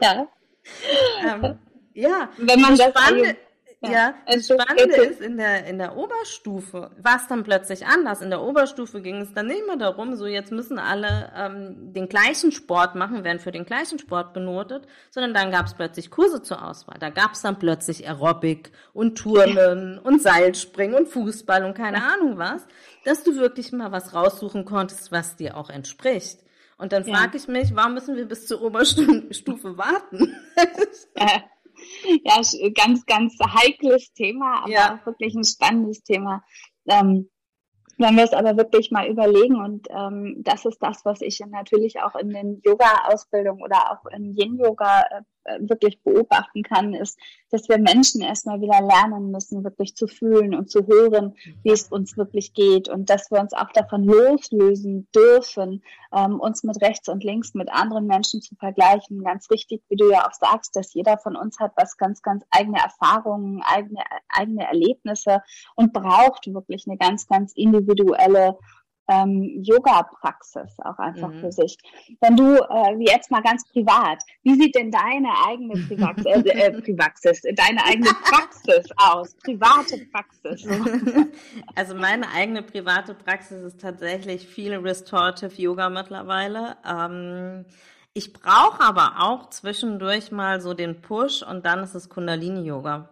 ja. 0.00 0.28
Ähm, 1.24 1.58
ja. 1.98 2.30
Wenn 2.36 2.60
man 2.60 2.76
das 2.76 2.90
spannende, 2.90 3.36
ja, 3.80 3.90
ja 3.90 4.14
das 4.26 4.46
Spannende 4.46 4.96
ist, 4.96 5.20
in 5.20 5.36
der, 5.36 5.66
in 5.66 5.78
der 5.78 5.96
Oberstufe 5.96 6.90
war 7.00 7.16
es 7.16 7.28
dann 7.28 7.44
plötzlich 7.44 7.86
anders. 7.86 8.20
In 8.22 8.30
der 8.30 8.42
Oberstufe 8.42 9.00
ging 9.00 9.20
es 9.20 9.32
dann 9.34 9.46
nicht 9.46 9.66
mehr 9.66 9.76
darum, 9.76 10.16
so 10.16 10.26
jetzt 10.26 10.50
müssen 10.50 10.78
alle 10.78 11.32
ähm, 11.36 11.92
den 11.92 12.08
gleichen 12.08 12.50
Sport 12.50 12.96
machen, 12.96 13.22
werden 13.22 13.38
für 13.38 13.52
den 13.52 13.64
gleichen 13.64 13.98
Sport 13.98 14.32
benotet, 14.32 14.86
sondern 15.10 15.32
dann 15.32 15.52
gab 15.52 15.66
es 15.66 15.74
plötzlich 15.74 16.10
Kurse 16.10 16.42
zur 16.42 16.64
Auswahl. 16.64 16.98
Da 16.98 17.10
gab 17.10 17.32
es 17.32 17.42
dann 17.42 17.58
plötzlich 17.58 18.08
Aerobic 18.08 18.72
und 18.92 19.16
Turnen 19.16 19.94
ja. 19.94 20.00
und 20.02 20.22
Seilspringen 20.22 20.96
und 20.96 21.08
Fußball 21.08 21.64
und 21.64 21.74
keine 21.74 21.98
ja. 21.98 22.14
Ahnung 22.14 22.36
was, 22.36 22.66
dass 23.04 23.22
du 23.22 23.36
wirklich 23.36 23.70
mal 23.72 23.92
was 23.92 24.12
raussuchen 24.12 24.64
konntest, 24.64 25.12
was 25.12 25.36
dir 25.36 25.56
auch 25.56 25.70
entspricht. 25.70 26.40
Und 26.78 26.92
dann 26.92 27.04
frage 27.04 27.36
ich 27.36 27.48
mich, 27.48 27.74
warum 27.74 27.94
müssen 27.94 28.16
wir 28.16 28.26
bis 28.26 28.46
zur 28.46 28.62
Oberstufe 28.62 29.76
warten? 29.78 30.36
Ja 32.24 32.40
ganz, 32.74 33.06
ganz 33.06 33.36
heikles 33.40 34.12
Thema, 34.12 34.62
aber 34.62 34.70
ja. 34.70 34.98
auch 35.00 35.06
wirklich 35.06 35.34
ein 35.34 35.44
spannendes 35.44 36.02
Thema. 36.02 36.42
Ähm, 36.86 37.30
Wenn 37.98 38.16
wir 38.16 38.24
es 38.24 38.32
aber 38.32 38.56
wirklich 38.56 38.90
mal 38.90 39.08
überlegen, 39.08 39.56
und 39.56 39.88
ähm, 39.90 40.36
das 40.44 40.64
ist 40.64 40.78
das, 40.80 41.04
was 41.04 41.20
ich 41.20 41.40
natürlich 41.48 42.00
auch 42.00 42.14
in 42.14 42.30
den 42.30 42.60
Yoga-Ausbildungen 42.64 43.62
oder 43.62 43.92
auch 43.92 44.06
im 44.10 44.34
Yin-Yoga 44.36 45.02
äh, 45.10 45.22
wirklich 45.60 46.02
beobachten 46.02 46.62
kann, 46.62 46.94
ist, 46.94 47.18
dass 47.50 47.68
wir 47.68 47.78
Menschen 47.78 48.20
erstmal 48.20 48.60
wieder 48.60 48.80
lernen 48.80 49.30
müssen, 49.30 49.64
wirklich 49.64 49.94
zu 49.94 50.06
fühlen 50.06 50.54
und 50.54 50.70
zu 50.70 50.86
hören, 50.86 51.34
wie 51.62 51.70
es 51.70 51.88
uns 51.88 52.16
wirklich 52.16 52.52
geht 52.52 52.88
und 52.88 53.10
dass 53.10 53.30
wir 53.30 53.40
uns 53.40 53.52
auch 53.52 53.70
davon 53.72 54.04
loslösen 54.04 55.08
dürfen, 55.14 55.82
ähm, 56.14 56.40
uns 56.40 56.62
mit 56.62 56.80
rechts 56.82 57.08
und 57.08 57.24
links 57.24 57.54
mit 57.54 57.70
anderen 57.70 58.06
Menschen 58.06 58.40
zu 58.40 58.54
vergleichen. 58.56 59.24
Ganz 59.24 59.50
richtig, 59.50 59.82
wie 59.88 59.96
du 59.96 60.10
ja 60.10 60.26
auch 60.26 60.34
sagst, 60.34 60.76
dass 60.76 60.94
jeder 60.94 61.18
von 61.18 61.36
uns 61.36 61.58
hat 61.58 61.72
was 61.76 61.96
ganz, 61.96 62.22
ganz 62.22 62.44
eigene 62.50 62.78
Erfahrungen, 62.78 63.62
eigene, 63.62 64.02
eigene 64.28 64.66
Erlebnisse 64.66 65.42
und 65.74 65.92
braucht 65.92 66.52
wirklich 66.52 66.84
eine 66.86 66.98
ganz, 66.98 67.26
ganz 67.26 67.52
individuelle 67.54 68.58
ähm, 69.08 69.62
Yoga-Praxis 69.62 70.76
auch 70.84 70.98
einfach 70.98 71.30
mhm. 71.30 71.40
für 71.40 71.52
sich. 71.52 71.76
Wenn 72.20 72.36
du, 72.36 72.56
äh, 72.56 72.96
jetzt 72.98 73.30
mal 73.30 73.42
ganz 73.42 73.66
privat, 73.68 74.22
wie 74.42 74.54
sieht 74.54 74.74
denn 74.74 74.90
deine 74.90 75.30
eigene 75.46 75.74
Privax 75.86 76.24
äh, 76.24 76.40
äh, 76.40 76.70
Privaxis, 76.82 77.42
deine 77.42 77.84
eigene 77.84 78.10
Praxis 78.22 78.86
aus? 78.96 79.34
Private 79.36 80.06
Praxis. 80.12 80.66
Also 81.74 81.94
meine 81.94 82.28
eigene 82.30 82.62
private 82.62 83.14
Praxis 83.14 83.62
ist 83.62 83.80
tatsächlich 83.80 84.46
viel 84.46 84.74
Restorative 84.74 85.54
Yoga 85.60 85.88
mittlerweile. 85.88 86.76
Ähm, 86.86 87.64
ich 88.14 88.32
brauche 88.32 88.80
aber 88.80 89.20
auch 89.20 89.50
zwischendurch 89.50 90.32
mal 90.32 90.60
so 90.60 90.74
den 90.74 91.00
Push 91.00 91.42
und 91.42 91.64
dann 91.64 91.84
ist 91.84 91.94
es 91.94 92.08
Kundalini-Yoga. 92.08 93.10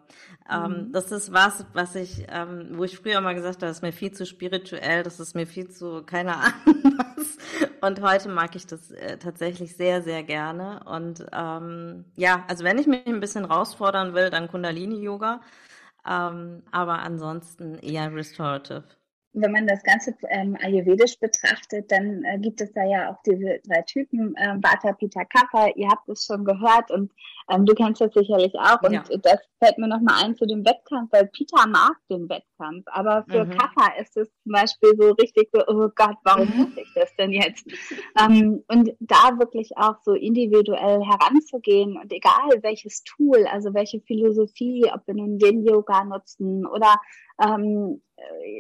Ähm, 0.50 0.88
mhm. 0.88 0.92
das 0.92 1.10
ist 1.10 1.32
was, 1.32 1.64
was 1.72 1.94
ich, 1.94 2.26
ähm, 2.28 2.68
wo 2.72 2.84
ich 2.84 2.98
früher 2.98 3.20
mal 3.20 3.34
gesagt 3.34 3.56
habe, 3.56 3.66
das 3.66 3.78
ist 3.78 3.82
mir 3.82 3.92
viel 3.92 4.12
zu 4.12 4.26
spirituell, 4.26 5.02
das 5.02 5.18
ist 5.18 5.34
mir 5.34 5.46
viel 5.46 5.68
zu, 5.68 6.02
keine 6.04 6.36
Ahnung 6.36 6.98
was. 6.98 7.36
Und 7.80 8.00
heute 8.00 8.28
mag 8.28 8.54
ich 8.54 8.66
das 8.66 8.90
äh, 8.92 9.18
tatsächlich 9.18 9.76
sehr, 9.76 10.02
sehr 10.02 10.22
gerne. 10.22 10.82
Und 10.84 11.26
ähm, 11.32 12.04
ja, 12.16 12.44
also 12.48 12.64
wenn 12.64 12.78
ich 12.78 12.86
mich 12.86 13.06
ein 13.06 13.20
bisschen 13.20 13.48
herausfordern 13.48 14.14
will, 14.14 14.30
dann 14.30 14.48
Kundalini-Yoga. 14.48 15.40
Ähm, 16.08 16.62
aber 16.70 17.00
ansonsten 17.00 17.78
eher 17.78 18.14
restorative 18.14 18.84
wenn 19.36 19.52
man 19.52 19.66
das 19.66 19.82
Ganze 19.82 20.14
ähm, 20.30 20.56
ayurvedisch 20.62 21.18
betrachtet, 21.20 21.92
dann 21.92 22.24
äh, 22.24 22.38
gibt 22.38 22.60
es 22.60 22.72
da 22.72 22.84
ja 22.84 23.10
auch 23.10 23.22
diese 23.26 23.60
drei 23.66 23.82
Typen, 23.82 24.34
ähm, 24.38 24.62
Vata, 24.62 24.92
Pitta, 24.92 25.24
Kapha. 25.24 25.68
Ihr 25.76 25.88
habt 25.88 26.08
es 26.08 26.24
schon 26.24 26.44
gehört 26.44 26.90
und 26.90 27.12
ähm, 27.50 27.66
du 27.66 27.74
kennst 27.74 28.00
das 28.00 28.14
sicherlich 28.14 28.54
auch. 28.54 28.82
Und 28.82 28.94
ja. 28.94 29.02
das 29.22 29.40
fällt 29.62 29.76
mir 29.78 29.88
nochmal 29.88 30.24
ein 30.24 30.36
zu 30.36 30.46
dem 30.46 30.64
Wettkampf, 30.64 31.12
weil 31.12 31.26
Pitta 31.26 31.66
mag 31.66 31.96
den 32.10 32.28
Wettkampf. 32.28 32.84
Aber 32.86 33.24
für 33.28 33.44
mhm. 33.44 33.50
Kapha 33.50 33.92
ist 34.00 34.16
es 34.16 34.28
zum 34.42 34.52
Beispiel 34.52 34.92
so 34.98 35.12
richtig 35.12 35.50
so, 35.52 35.62
oh 35.66 35.88
Gott, 35.94 36.16
warum 36.24 36.48
muss 36.56 36.76
ich 36.76 36.90
das 36.94 37.14
denn 37.16 37.32
jetzt? 37.32 37.66
ähm, 38.18 38.64
und 38.68 38.92
da 39.00 39.38
wirklich 39.38 39.76
auch 39.76 39.96
so 40.02 40.14
individuell 40.14 41.02
heranzugehen 41.02 41.98
und 41.98 42.10
egal 42.10 42.62
welches 42.62 43.04
Tool, 43.04 43.46
also 43.52 43.74
welche 43.74 44.00
Philosophie, 44.00 44.90
ob 44.92 45.06
wir 45.06 45.14
nun 45.14 45.38
Yin-Yoga 45.38 46.04
nutzen 46.04 46.66
oder 46.66 46.94
ähm, 47.40 48.02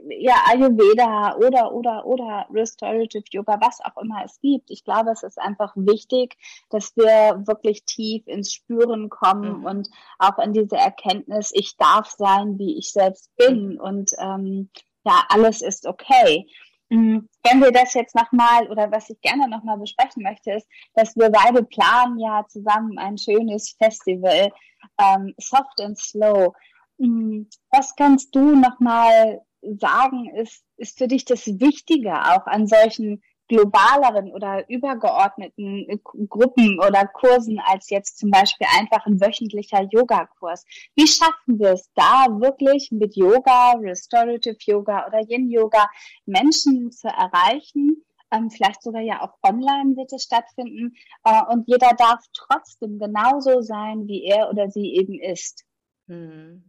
ja, 0.08 0.34
Ayurveda 0.46 1.36
oder, 1.36 1.72
oder, 1.72 2.06
oder 2.06 2.46
Restorative 2.52 3.24
Yoga, 3.30 3.58
was 3.60 3.80
auch 3.80 4.00
immer 4.02 4.22
es 4.24 4.38
gibt. 4.40 4.70
Ich 4.70 4.84
glaube, 4.84 5.10
es 5.10 5.22
ist 5.22 5.38
einfach 5.38 5.72
wichtig, 5.76 6.36
dass 6.70 6.94
wir 6.96 7.42
wirklich 7.46 7.84
tief 7.84 8.26
ins 8.26 8.52
Spüren 8.52 9.08
kommen 9.08 9.60
mhm. 9.60 9.64
und 9.64 9.88
auch 10.18 10.38
in 10.38 10.52
diese 10.52 10.76
Erkenntnis, 10.76 11.52
ich 11.54 11.76
darf 11.76 12.10
sein, 12.10 12.58
wie 12.58 12.78
ich 12.78 12.92
selbst 12.92 13.34
bin 13.36 13.74
mhm. 13.74 13.80
und 13.80 14.12
ähm, 14.18 14.70
ja, 15.04 15.24
alles 15.28 15.62
ist 15.62 15.86
okay. 15.86 16.46
Mhm. 16.88 17.28
Wenn 17.42 17.60
wir 17.60 17.72
das 17.72 17.94
jetzt 17.94 18.14
nochmal 18.14 18.68
oder 18.70 18.90
was 18.92 19.10
ich 19.10 19.20
gerne 19.20 19.48
nochmal 19.48 19.78
besprechen 19.78 20.22
möchte, 20.22 20.52
ist, 20.52 20.68
dass 20.94 21.16
wir 21.16 21.30
beide 21.30 21.64
planen 21.64 22.18
ja 22.18 22.44
zusammen 22.48 22.98
ein 22.98 23.18
schönes 23.18 23.74
Festival, 23.78 24.52
ähm, 24.98 25.34
Soft 25.38 25.80
and 25.80 25.98
Slow. 25.98 26.52
Mhm. 26.98 27.48
Was 27.70 27.94
kannst 27.96 28.34
du 28.34 28.56
nochmal 28.56 29.42
sagen, 29.62 30.30
ist, 30.36 30.64
ist 30.76 30.98
für 30.98 31.08
dich 31.08 31.24
das 31.24 31.46
Wichtige 31.46 32.12
auch 32.14 32.46
an 32.46 32.66
solchen 32.66 33.22
globaleren 33.48 34.32
oder 34.32 34.68
übergeordneten 34.68 36.00
Gruppen 36.28 36.80
oder 36.80 37.06
Kursen 37.06 37.60
als 37.60 37.90
jetzt 37.90 38.18
zum 38.18 38.30
Beispiel 38.30 38.66
einfach 38.76 39.06
ein 39.06 39.20
wöchentlicher 39.20 39.82
Yogakurs. 39.90 40.64
Wie 40.96 41.06
schaffen 41.06 41.58
wir 41.58 41.72
es 41.72 41.90
da 41.94 42.26
wirklich 42.40 42.90
mit 42.90 43.14
Yoga, 43.16 43.72
Restorative 43.78 44.56
Yoga 44.64 45.06
oder 45.06 45.20
Yin 45.28 45.48
Yoga 45.48 45.88
Menschen 46.24 46.90
zu 46.90 47.08
erreichen? 47.08 48.04
Ähm, 48.32 48.50
vielleicht 48.50 48.82
sogar 48.82 49.02
ja 49.02 49.22
auch 49.22 49.34
online 49.48 49.96
wird 49.96 50.12
es 50.12 50.24
stattfinden. 50.24 50.96
Äh, 51.22 51.42
und 51.48 51.68
jeder 51.68 51.92
darf 51.96 52.24
trotzdem 52.32 52.98
genauso 52.98 53.60
sein, 53.60 54.08
wie 54.08 54.24
er 54.24 54.50
oder 54.50 54.68
sie 54.68 54.94
eben 54.94 55.20
ist. 55.20 55.64
Hm. 56.08 56.64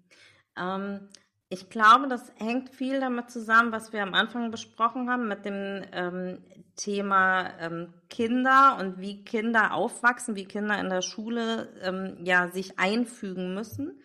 Ähm, 0.60 1.08
ich 1.50 1.70
glaube, 1.70 2.08
das 2.08 2.34
hängt 2.36 2.70
viel 2.70 3.00
damit 3.00 3.32
zusammen, 3.32 3.72
was 3.72 3.94
wir 3.94 4.04
am 4.04 4.14
Anfang 4.14 4.52
besprochen 4.52 5.10
haben, 5.10 5.30
mit 5.30 5.46
dem 5.46 5.84
ähm, 5.94 6.40
Thema 6.76 7.50
ähm, 7.60 7.94
Kinder 8.10 8.78
und 8.80 9.00
wie 9.00 9.24
Kinder 9.24 9.74
aufwachsen, 9.74 10.36
wie 10.36 10.46
Kinder 10.46 10.78
in 10.80 10.90
der 10.90 11.02
Schule 11.02 11.70
ähm, 11.82 12.18
ja 12.22 12.50
sich 12.50 12.78
einfügen 12.78 13.54
müssen. 13.54 14.02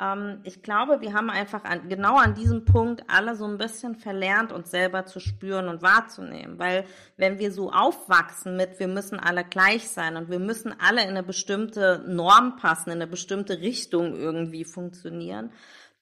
Ähm, 0.00 0.40
ich 0.44 0.62
glaube, 0.62 1.00
wir 1.00 1.12
haben 1.12 1.30
einfach 1.30 1.64
an, 1.64 1.88
genau 1.88 2.16
an 2.16 2.34
diesem 2.34 2.64
Punkt 2.64 3.04
alle 3.08 3.36
so 3.36 3.46
ein 3.46 3.58
bisschen 3.58 3.94
verlernt, 3.94 4.52
uns 4.52 4.70
selber 4.70 5.06
zu 5.06 5.20
spüren 5.20 5.68
und 5.68 5.82
wahrzunehmen. 5.82 6.58
Weil 6.58 6.84
wenn 7.16 7.38
wir 7.38 7.52
so 7.52 7.70
aufwachsen 7.70 8.56
mit, 8.56 8.78
wir 8.78 8.88
müssen 8.88 9.18
alle 9.20 9.44
gleich 9.44 9.88
sein 9.88 10.16
und 10.16 10.30
wir 10.30 10.40
müssen 10.40 10.74
alle 10.78 11.02
in 11.02 11.10
eine 11.10 11.22
bestimmte 11.22 12.04
Norm 12.06 12.56
passen, 12.56 12.90
in 12.90 12.96
eine 12.96 13.06
bestimmte 13.06 13.60
Richtung 13.60 14.14
irgendwie 14.16 14.64
funktionieren, 14.64 15.50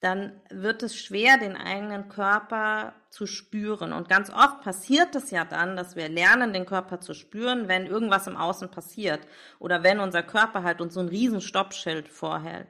dann 0.03 0.33
wird 0.51 0.83
es 0.83 0.97
schwer, 0.97 1.39
den 1.39 1.57
eigenen 1.57 2.09
Körper 2.09 2.93
zu 3.09 3.27
spüren. 3.27 3.93
Und 3.93 4.09
ganz 4.09 4.31
oft 4.31 4.61
passiert 4.61 5.15
es 5.15 5.31
ja 5.31 5.45
dann, 5.45 5.77
dass 5.77 5.95
wir 5.95 6.09
lernen, 6.09 6.53
den 6.53 6.67
Körper 6.67 6.99
zu 7.01 7.15
spüren, 7.15 7.69
wenn 7.69 7.87
irgendwas 7.87 8.27
im 8.27 8.37
Außen 8.37 8.69
passiert 8.69 9.21
oder 9.61 9.85
wenn 9.85 10.01
unser 10.01 10.25
Körper 10.25 10.65
halt 10.65 10.81
uns 10.81 10.95
so 10.95 11.01
ein 11.01 11.09
riesen 11.09 11.41
Stoppschild 11.41 12.09
vorhält. 12.09 12.67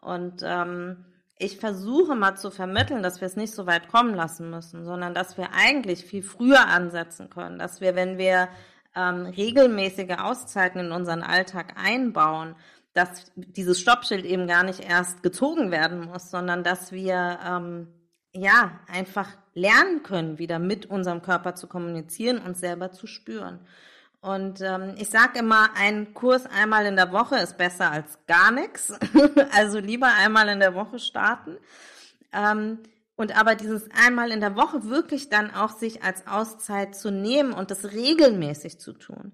Und 0.00 0.42
ähm, 0.44 1.04
ich 1.38 1.58
versuche 1.58 2.16
mal 2.16 2.36
zu 2.36 2.50
vermitteln, 2.50 3.04
dass 3.04 3.20
wir 3.20 3.26
es 3.26 3.36
nicht 3.36 3.54
so 3.54 3.66
weit 3.66 3.86
kommen 3.86 4.14
lassen 4.14 4.50
müssen, 4.50 4.84
sondern 4.84 5.14
dass 5.14 5.36
wir 5.36 5.50
eigentlich 5.52 6.04
viel 6.04 6.24
früher 6.24 6.66
ansetzen 6.66 7.30
können, 7.30 7.60
dass 7.60 7.80
wir, 7.80 7.94
wenn 7.94 8.18
wir 8.18 8.48
ähm, 8.96 9.26
regelmäßige 9.26 10.18
Auszeiten 10.18 10.80
in 10.80 10.90
unseren 10.90 11.22
Alltag 11.22 11.74
einbauen, 11.76 12.56
dass 12.94 13.32
dieses 13.36 13.80
Stoppschild 13.80 14.24
eben 14.24 14.46
gar 14.46 14.64
nicht 14.64 14.80
erst 14.80 15.22
gezogen 15.22 15.70
werden 15.70 16.06
muss, 16.06 16.30
sondern 16.30 16.62
dass 16.62 16.92
wir 16.92 17.38
ähm, 17.44 17.88
ja 18.34 18.80
einfach 18.86 19.28
lernen 19.54 20.02
können, 20.02 20.38
wieder 20.38 20.58
mit 20.58 20.86
unserem 20.86 21.22
Körper 21.22 21.54
zu 21.54 21.66
kommunizieren 21.66 22.38
und 22.38 22.56
selber 22.56 22.90
zu 22.92 23.06
spüren. 23.06 23.60
Und 24.20 24.60
ähm, 24.60 24.94
ich 24.98 25.10
sage 25.10 25.40
immer, 25.40 25.70
ein 25.74 26.14
Kurs 26.14 26.46
einmal 26.46 26.86
in 26.86 26.94
der 26.94 27.12
Woche 27.12 27.36
ist 27.38 27.58
besser 27.58 27.90
als 27.90 28.18
gar 28.26 28.52
nichts. 28.52 28.92
also 29.52 29.80
lieber 29.80 30.06
einmal 30.06 30.48
in 30.48 30.60
der 30.60 30.74
Woche 30.74 31.00
starten. 31.00 31.58
Ähm, 32.32 32.78
und 33.16 33.36
aber 33.38 33.56
dieses 33.56 33.88
einmal 33.90 34.30
in 34.30 34.40
der 34.40 34.54
Woche 34.54 34.84
wirklich 34.84 35.28
dann 35.28 35.52
auch 35.52 35.70
sich 35.70 36.02
als 36.04 36.26
Auszeit 36.26 36.94
zu 36.94 37.10
nehmen 37.10 37.52
und 37.52 37.70
das 37.70 37.92
regelmäßig 37.92 38.78
zu 38.78 38.92
tun. 38.92 39.32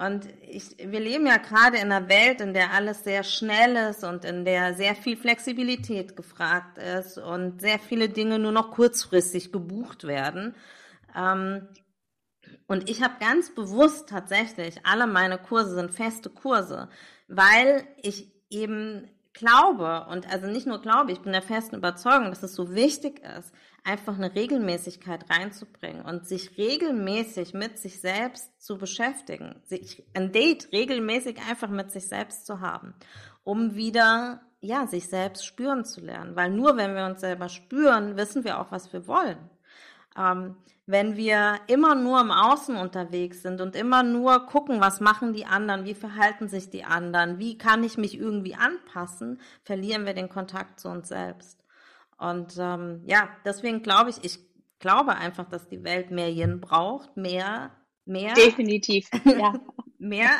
Und 0.00 0.26
ich, 0.48 0.78
wir 0.78 0.98
leben 0.98 1.26
ja 1.26 1.36
gerade 1.36 1.76
in 1.76 1.92
einer 1.92 2.08
Welt, 2.08 2.40
in 2.40 2.54
der 2.54 2.72
alles 2.72 3.04
sehr 3.04 3.22
schnell 3.22 3.76
ist 3.90 4.02
und 4.02 4.24
in 4.24 4.46
der 4.46 4.72
sehr 4.72 4.94
viel 4.94 5.14
Flexibilität 5.14 6.16
gefragt 6.16 6.78
ist 6.78 7.18
und 7.18 7.60
sehr 7.60 7.78
viele 7.78 8.08
Dinge 8.08 8.38
nur 8.38 8.52
noch 8.52 8.70
kurzfristig 8.70 9.52
gebucht 9.52 10.04
werden. 10.04 10.54
Ähm, 11.14 11.68
und 12.66 12.88
ich 12.88 13.02
habe 13.02 13.14
ganz 13.20 13.54
bewusst 13.54 14.08
tatsächlich, 14.08 14.86
alle 14.86 15.06
meine 15.06 15.36
Kurse 15.36 15.74
sind 15.74 15.92
feste 15.92 16.30
Kurse, 16.30 16.88
weil 17.28 17.86
ich 18.00 18.32
eben 18.48 19.06
glaube 19.32 20.06
und 20.10 20.30
also 20.30 20.46
nicht 20.46 20.66
nur 20.66 20.80
glaube, 20.80 21.12
ich 21.12 21.20
bin 21.20 21.32
der 21.32 21.42
festen 21.42 21.76
Überzeugung, 21.76 22.30
dass 22.30 22.42
es 22.42 22.54
so 22.54 22.74
wichtig 22.74 23.22
ist, 23.38 23.52
einfach 23.84 24.16
eine 24.16 24.34
Regelmäßigkeit 24.34 25.30
reinzubringen 25.30 26.02
und 26.04 26.26
sich 26.26 26.58
regelmäßig 26.58 27.54
mit 27.54 27.78
sich 27.78 28.00
selbst 28.00 28.60
zu 28.60 28.76
beschäftigen, 28.76 29.62
sich 29.64 30.04
ein 30.14 30.32
Date 30.32 30.70
regelmäßig 30.72 31.38
einfach 31.48 31.68
mit 31.68 31.90
sich 31.90 32.06
selbst 32.06 32.46
zu 32.46 32.60
haben, 32.60 32.94
um 33.44 33.74
wieder 33.74 34.42
ja, 34.60 34.86
sich 34.86 35.08
selbst 35.08 35.46
spüren 35.46 35.84
zu 35.84 36.00
lernen, 36.02 36.36
weil 36.36 36.50
nur 36.50 36.76
wenn 36.76 36.94
wir 36.94 37.06
uns 37.06 37.20
selber 37.20 37.48
spüren, 37.48 38.16
wissen 38.16 38.44
wir 38.44 38.60
auch, 38.60 38.70
was 38.70 38.92
wir 38.92 39.06
wollen. 39.06 39.38
Ähm, 40.16 40.56
wenn 40.86 41.16
wir 41.16 41.60
immer 41.68 41.94
nur 41.94 42.20
im 42.20 42.32
Außen 42.32 42.76
unterwegs 42.76 43.42
sind 43.42 43.60
und 43.60 43.76
immer 43.76 44.02
nur 44.02 44.46
gucken, 44.46 44.80
was 44.80 45.00
machen 45.00 45.32
die 45.32 45.46
anderen, 45.46 45.84
wie 45.84 45.94
verhalten 45.94 46.48
sich 46.48 46.68
die 46.68 46.84
anderen, 46.84 47.38
wie 47.38 47.56
kann 47.56 47.84
ich 47.84 47.96
mich 47.96 48.18
irgendwie 48.18 48.56
anpassen, 48.56 49.40
verlieren 49.62 50.04
wir 50.04 50.14
den 50.14 50.28
Kontakt 50.28 50.80
zu 50.80 50.88
uns 50.88 51.08
selbst. 51.08 51.62
Und 52.18 52.56
ähm, 52.58 53.02
ja, 53.06 53.28
deswegen 53.44 53.82
glaube 53.82 54.10
ich, 54.10 54.24
ich 54.24 54.40
glaube 54.80 55.14
einfach, 55.14 55.48
dass 55.48 55.68
die 55.68 55.84
Welt 55.84 56.10
mehr 56.10 56.30
Yin 56.30 56.60
braucht, 56.60 57.16
mehr, 57.16 57.70
mehr. 58.04 58.34
Definitiv, 58.34 59.08
ja. 59.24 59.54
mehr 59.98 60.30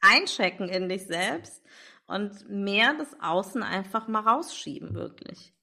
einchecken 0.00 0.68
in 0.68 0.88
dich 0.88 1.06
selbst 1.06 1.62
und 2.06 2.48
mehr 2.48 2.94
das 2.94 3.14
Außen 3.20 3.62
einfach 3.62 4.08
mal 4.08 4.22
rausschieben, 4.22 4.94
wirklich. 4.94 5.54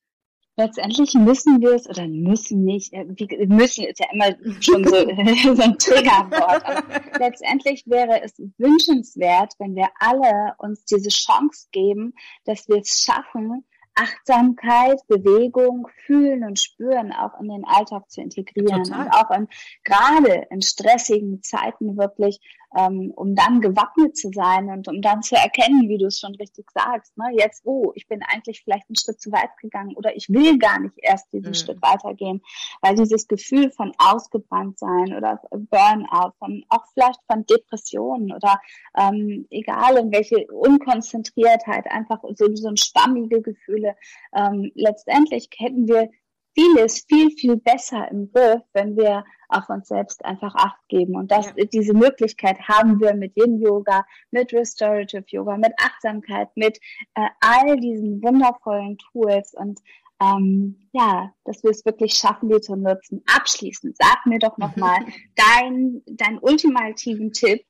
Letztendlich 0.60 1.14
müssen 1.14 1.62
wir 1.62 1.74
es 1.74 1.88
oder 1.88 2.08
müssen 2.08 2.64
nicht, 2.64 2.92
äh, 2.92 3.06
müssen 3.46 3.86
ist 3.86 4.00
ja 4.00 4.08
immer 4.12 4.36
schon 4.60 4.84
so, 4.86 4.96
so 5.56 5.62
ein 5.62 5.78
Triggerwort, 5.78 6.66
aber 6.66 6.84
letztendlich 7.20 7.84
wäre 7.86 8.24
es 8.24 8.34
wünschenswert, 8.58 9.54
wenn 9.60 9.76
wir 9.76 9.90
alle 10.00 10.56
uns 10.58 10.84
diese 10.86 11.10
Chance 11.10 11.68
geben, 11.72 12.16
dass 12.46 12.68
wir 12.68 12.78
es 12.78 13.02
schaffen, 13.02 13.64
Achtsamkeit, 13.98 15.00
Bewegung, 15.08 15.88
Fühlen 16.06 16.44
und 16.44 16.60
Spüren 16.60 17.12
auch 17.12 17.40
in 17.42 17.50
den 17.50 17.66
Alltag 17.66 18.10
zu 18.10 18.22
integrieren 18.22 18.84
Total. 18.84 19.06
und 19.06 19.12
auch 19.12 19.32
in, 19.32 19.48
gerade 19.84 20.48
in 20.50 20.62
stressigen 20.62 21.42
Zeiten 21.42 21.98
wirklich 21.98 22.40
ähm, 22.76 23.12
um 23.16 23.36
dann 23.36 23.62
gewappnet 23.62 24.18
zu 24.18 24.30
sein 24.34 24.70
und 24.70 24.88
um 24.88 25.02
dann 25.02 25.22
zu 25.22 25.36
erkennen, 25.36 25.88
wie 25.88 25.98
du 25.98 26.08
es 26.08 26.20
schon 26.20 26.36
richtig 26.36 26.70
sagst, 26.72 27.18
ne, 27.18 27.26
jetzt, 27.38 27.62
oh, 27.66 27.92
ich 27.96 28.08
bin 28.08 28.22
eigentlich 28.24 28.62
vielleicht 28.64 28.90
einen 28.90 28.98
Schritt 28.98 29.22
zu 29.22 29.32
weit 29.32 29.50
gegangen 29.62 29.96
oder 29.96 30.16
ich 30.16 30.30
will 30.30 30.58
gar 30.58 30.80
nicht 30.80 30.96
erst 30.98 31.32
diesen 31.32 31.50
mhm. 31.50 31.56
Schritt 31.56 31.82
weitergehen, 31.82 32.42
weil 32.82 32.96
dieses 32.96 33.28
Gefühl 33.28 33.72
von 33.72 33.94
ausgebrannt 33.98 34.78
sein 34.80 35.16
oder 35.16 35.42
Burnout, 35.50 36.34
von, 36.40 36.66
auch 36.70 36.86
vielleicht 36.94 37.20
von 37.32 37.46
Depressionen 37.46 38.34
oder 38.34 38.60
ähm, 38.98 39.48
egal 39.50 39.98
in 39.98 40.12
welche 40.12 40.46
Unkonzentriertheit, 40.48 41.90
einfach 41.90 42.22
so, 42.36 42.54
so 42.54 42.68
ein 42.68 42.78
schwammige 42.78 43.42
Gefühle, 43.42 43.87
ähm, 44.36 44.72
letztendlich 44.76 45.50
hätten 45.58 45.88
wir 45.88 46.10
vieles 46.58 47.06
viel, 47.08 47.30
viel 47.32 47.58
besser 47.58 48.10
im 48.10 48.32
Griff, 48.32 48.62
wenn 48.74 48.98
wir 48.98 49.24
auf 49.50 49.70
uns 49.70 49.88
selbst 49.88 50.26
einfach 50.26 50.56
Acht 50.56 50.80
geben. 50.88 51.16
Und 51.16 51.32
das, 51.32 51.54
ja. 51.56 51.66
diese 51.66 51.94
Möglichkeit 51.94 52.60
haben 52.68 53.00
wir 53.00 53.14
mit 53.14 53.38
Yin-Yoga, 53.38 54.06
mit 54.32 54.52
Restorative 54.54 55.26
Yoga, 55.28 55.58
mit 55.58 55.74
Achtsamkeit, 55.78 56.50
mit 56.56 56.80
äh, 57.16 57.28
all 57.40 57.78
diesen 57.80 58.22
wundervollen 58.24 58.98
Tools 58.98 59.54
und 59.54 59.80
ähm, 60.20 60.90
ja, 60.94 61.32
dass 61.44 61.64
wir 61.64 61.70
es 61.70 61.86
wirklich 61.86 62.16
schaffen, 62.16 62.50
die 62.50 62.60
zu 62.60 62.76
nutzen. 62.76 63.24
Abschließend, 63.28 63.96
sag 63.98 64.26
mir 64.26 64.40
doch 64.40 64.58
nochmal 64.58 64.98
deinen 65.36 66.02
dein 66.08 66.40
ultimativen 66.40 67.34
Tipp, 67.34 67.64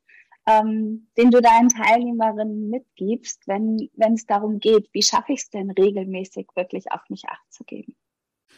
ähm, 0.47 1.07
den 1.17 1.29
du 1.29 1.41
deinen 1.41 1.69
Teilnehmerinnen 1.69 2.69
mitgibst, 2.69 3.47
wenn 3.47 3.89
es 4.13 4.25
darum 4.25 4.59
geht, 4.59 4.89
wie 4.93 5.03
schaffe 5.03 5.33
ich 5.33 5.41
es 5.41 5.49
denn 5.49 5.69
regelmäßig 5.69 6.47
wirklich 6.55 6.91
auf 6.91 7.01
mich 7.09 7.25
Acht 7.27 7.51
zu 7.51 7.63
geben? 7.65 7.95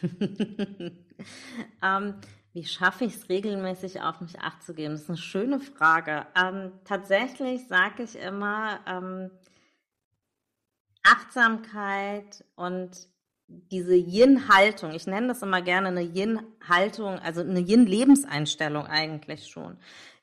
ähm, 1.84 2.14
wie 2.54 2.66
schaffe 2.66 3.06
ich 3.06 3.16
es 3.16 3.30
regelmäßig 3.30 4.02
auf 4.02 4.22
mich 4.22 4.40
acht 4.40 4.64
zu 4.64 4.74
geben? 4.74 4.94
Das 4.94 5.04
ist 5.04 5.10
eine 5.10 5.18
schöne 5.18 5.60
Frage. 5.60 6.26
Ähm, 6.36 6.72
tatsächlich 6.84 7.68
sage 7.68 8.04
ich 8.04 8.16
immer, 8.16 8.80
ähm, 8.88 9.32
Achtsamkeit 11.04 12.44
und 12.56 13.08
diese 13.48 13.96
Yin-Haltung, 13.96 14.92
ich 14.92 15.08
nenne 15.08 15.28
das 15.28 15.42
immer 15.42 15.62
gerne 15.62 15.88
eine 15.90 16.02
Yin-Haltung, 16.02 17.20
also 17.20 17.42
eine 17.42 17.60
Yin-Lebenseinstellung 17.60 18.86
eigentlich 18.86 19.48
schon, 19.48 19.78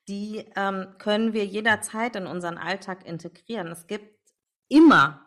die 0.09 0.45
ähm, 0.57 0.95
können 0.99 1.33
wir 1.33 1.45
jederzeit 1.45 2.17
in 2.17 2.27
unseren 2.27 2.59
Alltag 2.59 3.07
integrieren. 3.07 3.69
Es 3.69 3.87
gibt 3.87 4.17
immer 4.69 5.27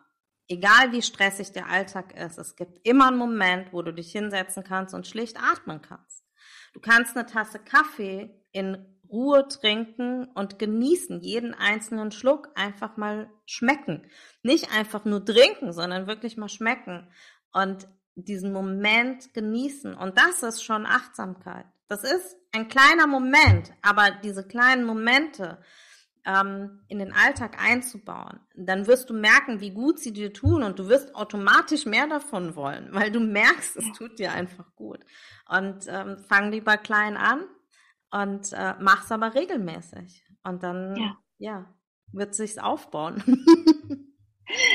egal 0.50 0.92
wie 0.92 1.02
stressig 1.02 1.52
der 1.52 1.68
Alltag 1.68 2.18
ist, 2.18 2.38
es 2.38 2.56
gibt 2.56 2.86
immer 2.86 3.08
einen 3.08 3.18
Moment, 3.18 3.72
wo 3.72 3.82
du 3.82 3.94
dich 3.94 4.10
hinsetzen 4.10 4.64
kannst 4.64 4.94
und 4.94 5.06
schlicht 5.06 5.38
atmen 5.40 5.80
kannst. 5.80 6.24
Du 6.74 6.80
kannst 6.80 7.16
eine 7.16 7.26
Tasse 7.26 7.60
Kaffee 7.60 8.30
in 8.52 8.84
Ruhe 9.08 9.46
trinken 9.48 10.26
und 10.34 10.58
genießen, 10.58 11.20
jeden 11.20 11.54
einzelnen 11.54 12.10
Schluck 12.10 12.48
einfach 12.54 12.96
mal 12.96 13.30
schmecken. 13.46 14.08
Nicht 14.42 14.72
einfach 14.72 15.04
nur 15.04 15.24
trinken, 15.24 15.72
sondern 15.72 16.06
wirklich 16.06 16.36
mal 16.36 16.48
schmecken 16.48 17.08
und 17.52 17.88
diesen 18.14 18.52
Moment 18.52 19.32
genießen. 19.34 19.94
Und 19.94 20.18
das 20.18 20.42
ist 20.42 20.62
schon 20.62 20.86
Achtsamkeit. 20.86 21.66
Das 21.90 22.04
ist 22.04 22.36
ein 22.52 22.68
kleiner 22.68 23.08
Moment, 23.08 23.72
aber 23.82 24.12
diese 24.22 24.46
kleinen 24.46 24.84
Momente, 24.84 25.60
ähm, 26.24 26.84
in 26.86 27.00
den 27.00 27.12
Alltag 27.12 27.60
einzubauen, 27.60 28.38
dann 28.54 28.86
wirst 28.86 29.10
du 29.10 29.14
merken, 29.14 29.60
wie 29.60 29.72
gut 29.72 29.98
sie 29.98 30.12
dir 30.12 30.32
tun 30.32 30.62
und 30.62 30.78
du 30.78 30.88
wirst 30.88 31.16
automatisch 31.16 31.86
mehr 31.86 32.06
davon 32.06 32.54
wollen, 32.54 32.90
weil 32.92 33.10
du 33.10 33.18
merkst, 33.18 33.76
es 33.76 33.90
tut 33.98 34.20
dir 34.20 34.30
einfach 34.32 34.72
gut. 34.76 35.00
Und 35.48 35.86
ähm, 35.88 36.18
fang 36.28 36.52
lieber 36.52 36.76
klein 36.76 37.16
an 37.16 37.44
und 38.12 38.52
äh, 38.52 38.74
mach's 38.78 39.10
aber 39.10 39.34
regelmäßig. 39.34 40.24
Und 40.44 40.62
dann, 40.62 40.94
ja, 40.94 41.16
ja 41.38 41.74
wird 42.12 42.36
sich's 42.36 42.58
aufbauen. 42.58 43.24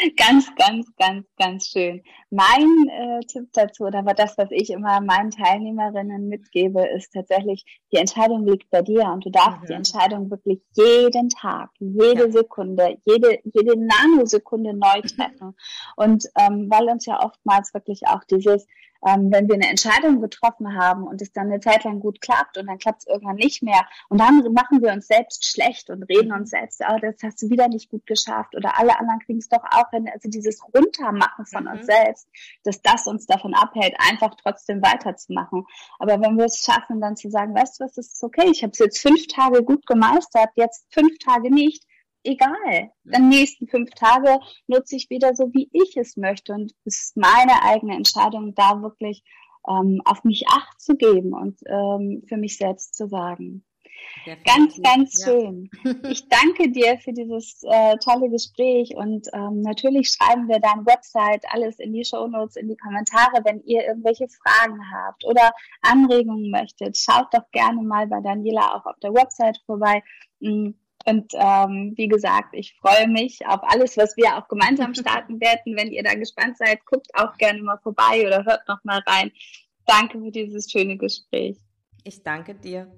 ganz, 0.17 0.53
ganz, 0.55 0.87
ganz, 0.97 1.25
ganz 1.37 1.67
schön. 1.67 2.03
Mein 2.29 2.87
äh, 2.89 3.19
Tipp 3.25 3.49
dazu, 3.53 3.83
oder 3.83 4.03
das, 4.03 4.37
was 4.37 4.49
ich 4.51 4.69
immer 4.69 5.01
meinen 5.01 5.31
Teilnehmerinnen 5.31 6.27
mitgebe, 6.27 6.85
ist 6.87 7.13
tatsächlich, 7.13 7.65
die 7.91 7.97
Entscheidung 7.97 8.45
liegt 8.45 8.69
bei 8.69 8.81
dir 8.81 9.05
und 9.05 9.25
du 9.25 9.29
darfst 9.29 9.63
mhm. 9.63 9.67
die 9.67 9.73
Entscheidung 9.73 10.29
wirklich 10.29 10.61
jeden 10.73 11.29
Tag, 11.29 11.69
jede 11.79 12.25
ja. 12.25 12.31
Sekunde, 12.31 12.97
jede, 13.05 13.39
jede 13.43 13.79
Nanosekunde 13.79 14.73
neu 14.73 15.01
treffen. 15.01 15.55
Und 15.95 16.25
ähm, 16.37 16.69
weil 16.69 16.89
uns 16.89 17.05
ja 17.05 17.23
oftmals 17.23 17.73
wirklich 17.73 18.07
auch 18.07 18.23
dieses 18.23 18.67
ähm, 19.05 19.31
wenn 19.31 19.47
wir 19.47 19.55
eine 19.55 19.69
Entscheidung 19.69 20.19
getroffen 20.19 20.75
haben 20.75 21.03
und 21.03 21.21
es 21.21 21.31
dann 21.31 21.47
eine 21.47 21.59
Zeit 21.59 21.83
lang 21.83 21.99
gut 21.99 22.21
klappt 22.21 22.57
und 22.57 22.67
dann 22.67 22.79
klappt 22.79 23.01
es 23.01 23.07
irgendwann 23.07 23.35
nicht 23.35 23.61
mehr 23.61 23.85
und 24.09 24.19
dann 24.19 24.51
machen 24.53 24.81
wir 24.81 24.91
uns 24.91 25.07
selbst 25.07 25.45
schlecht 25.45 25.89
und 25.89 26.03
reden 26.03 26.33
uns 26.33 26.49
selbst, 26.49 26.81
oh, 26.87 26.97
das 26.99 27.15
hast 27.23 27.41
du 27.41 27.49
wieder 27.49 27.67
nicht 27.67 27.89
gut 27.89 28.05
geschafft 28.07 28.55
oder 28.55 28.77
alle 28.79 28.99
anderen 28.99 29.19
kriegen 29.19 29.39
es 29.39 29.49
doch 29.49 29.63
auch 29.63 29.91
hin. 29.95 30.09
Also 30.13 30.29
dieses 30.29 30.61
Runtermachen 30.73 31.45
von 31.45 31.63
mhm. 31.63 31.71
uns 31.71 31.85
selbst, 31.85 32.27
dass 32.63 32.81
das 32.81 33.07
uns 33.07 33.25
davon 33.25 33.53
abhält, 33.53 33.95
einfach 33.97 34.35
trotzdem 34.35 34.81
weiterzumachen. 34.81 35.65
Aber 35.99 36.21
wenn 36.21 36.37
wir 36.37 36.45
es 36.45 36.63
schaffen, 36.63 37.01
dann 37.01 37.15
zu 37.15 37.29
sagen, 37.29 37.55
weißt 37.55 37.79
du 37.79 37.85
was, 37.85 37.93
das 37.93 38.13
ist 38.13 38.23
okay, 38.23 38.49
ich 38.51 38.63
habe 38.63 38.71
es 38.71 38.79
jetzt 38.79 38.99
fünf 38.99 39.27
Tage 39.27 39.63
gut 39.63 39.85
gemeistert, 39.85 40.49
jetzt 40.55 40.85
fünf 40.91 41.17
Tage 41.19 41.53
nicht, 41.53 41.83
egal. 42.23 42.91
Dann 43.03 43.29
nächsten 43.29 43.67
fünf 43.67 43.91
Tage 43.91 44.39
nutze 44.67 44.95
ich 44.95 45.09
wieder 45.09 45.35
so, 45.35 45.53
wie 45.53 45.69
ich 45.71 45.95
es 45.97 46.17
möchte. 46.17 46.53
Und 46.53 46.73
es 46.85 47.03
ist 47.03 47.17
meine 47.17 47.63
eigene 47.63 47.95
Entscheidung, 47.95 48.53
da 48.55 48.81
wirklich 48.81 49.23
ähm, 49.67 50.01
auf 50.05 50.23
mich 50.23 50.45
Acht 50.49 50.79
zu 50.79 50.95
geben 50.95 51.33
und 51.33 51.59
ähm, 51.67 52.23
für 52.27 52.37
mich 52.37 52.57
selbst 52.57 52.95
zu 52.95 53.07
sagen. 53.07 53.63
Ganz, 54.43 54.81
ganz 54.81 55.23
schön. 55.23 55.69
Ja. 55.83 56.09
Ich 56.09 56.27
danke 56.29 56.71
dir 56.71 56.97
für 56.97 57.13
dieses 57.13 57.61
äh, 57.63 57.95
tolle 57.97 58.29
Gespräch 58.29 58.95
und 58.95 59.27
ähm, 59.33 59.61
natürlich 59.61 60.09
schreiben 60.09 60.47
wir 60.47 60.59
deine 60.59 60.85
Website 60.85 61.43
alles 61.49 61.79
in 61.79 61.93
die 61.93 62.05
Show 62.05 62.27
Notes, 62.27 62.55
in 62.55 62.67
die 62.67 62.77
Kommentare, 62.77 63.43
wenn 63.43 63.61
ihr 63.61 63.85
irgendwelche 63.85 64.27
Fragen 64.27 64.79
habt 64.91 65.25
oder 65.25 65.53
Anregungen 65.81 66.49
möchtet. 66.49 66.97
Schaut 66.97 67.27
doch 67.33 67.49
gerne 67.51 67.81
mal 67.81 68.07
bei 68.07 68.19
Daniela 68.21 68.75
auch 68.75 68.85
auf 68.85 68.99
der 69.01 69.13
Website 69.13 69.59
vorbei. 69.65 70.01
Mhm 70.39 70.75
und 71.05 71.33
ähm, 71.35 71.93
wie 71.95 72.07
gesagt, 72.07 72.49
ich 72.53 72.75
freue 72.81 73.07
mich 73.07 73.45
auf 73.45 73.59
alles, 73.63 73.95
was 73.95 74.17
wir 74.17 74.37
auch 74.37 74.47
gemeinsam 74.47 74.93
starten 74.95 75.39
werden. 75.39 75.75
Wenn 75.75 75.91
ihr 75.91 76.03
da 76.03 76.15
gespannt 76.15 76.57
seid, 76.57 76.83
guckt 76.85 77.07
auch 77.13 77.37
gerne 77.37 77.61
mal 77.61 77.77
vorbei 77.77 78.25
oder 78.25 78.43
hört 78.43 78.67
noch 78.67 78.83
mal 78.83 79.01
rein. 79.05 79.31
Danke 79.85 80.19
für 80.19 80.31
dieses 80.31 80.71
schöne 80.71 80.97
Gespräch. 80.97 81.57
Ich 82.03 82.23
danke 82.23 82.55
dir. 82.55 82.91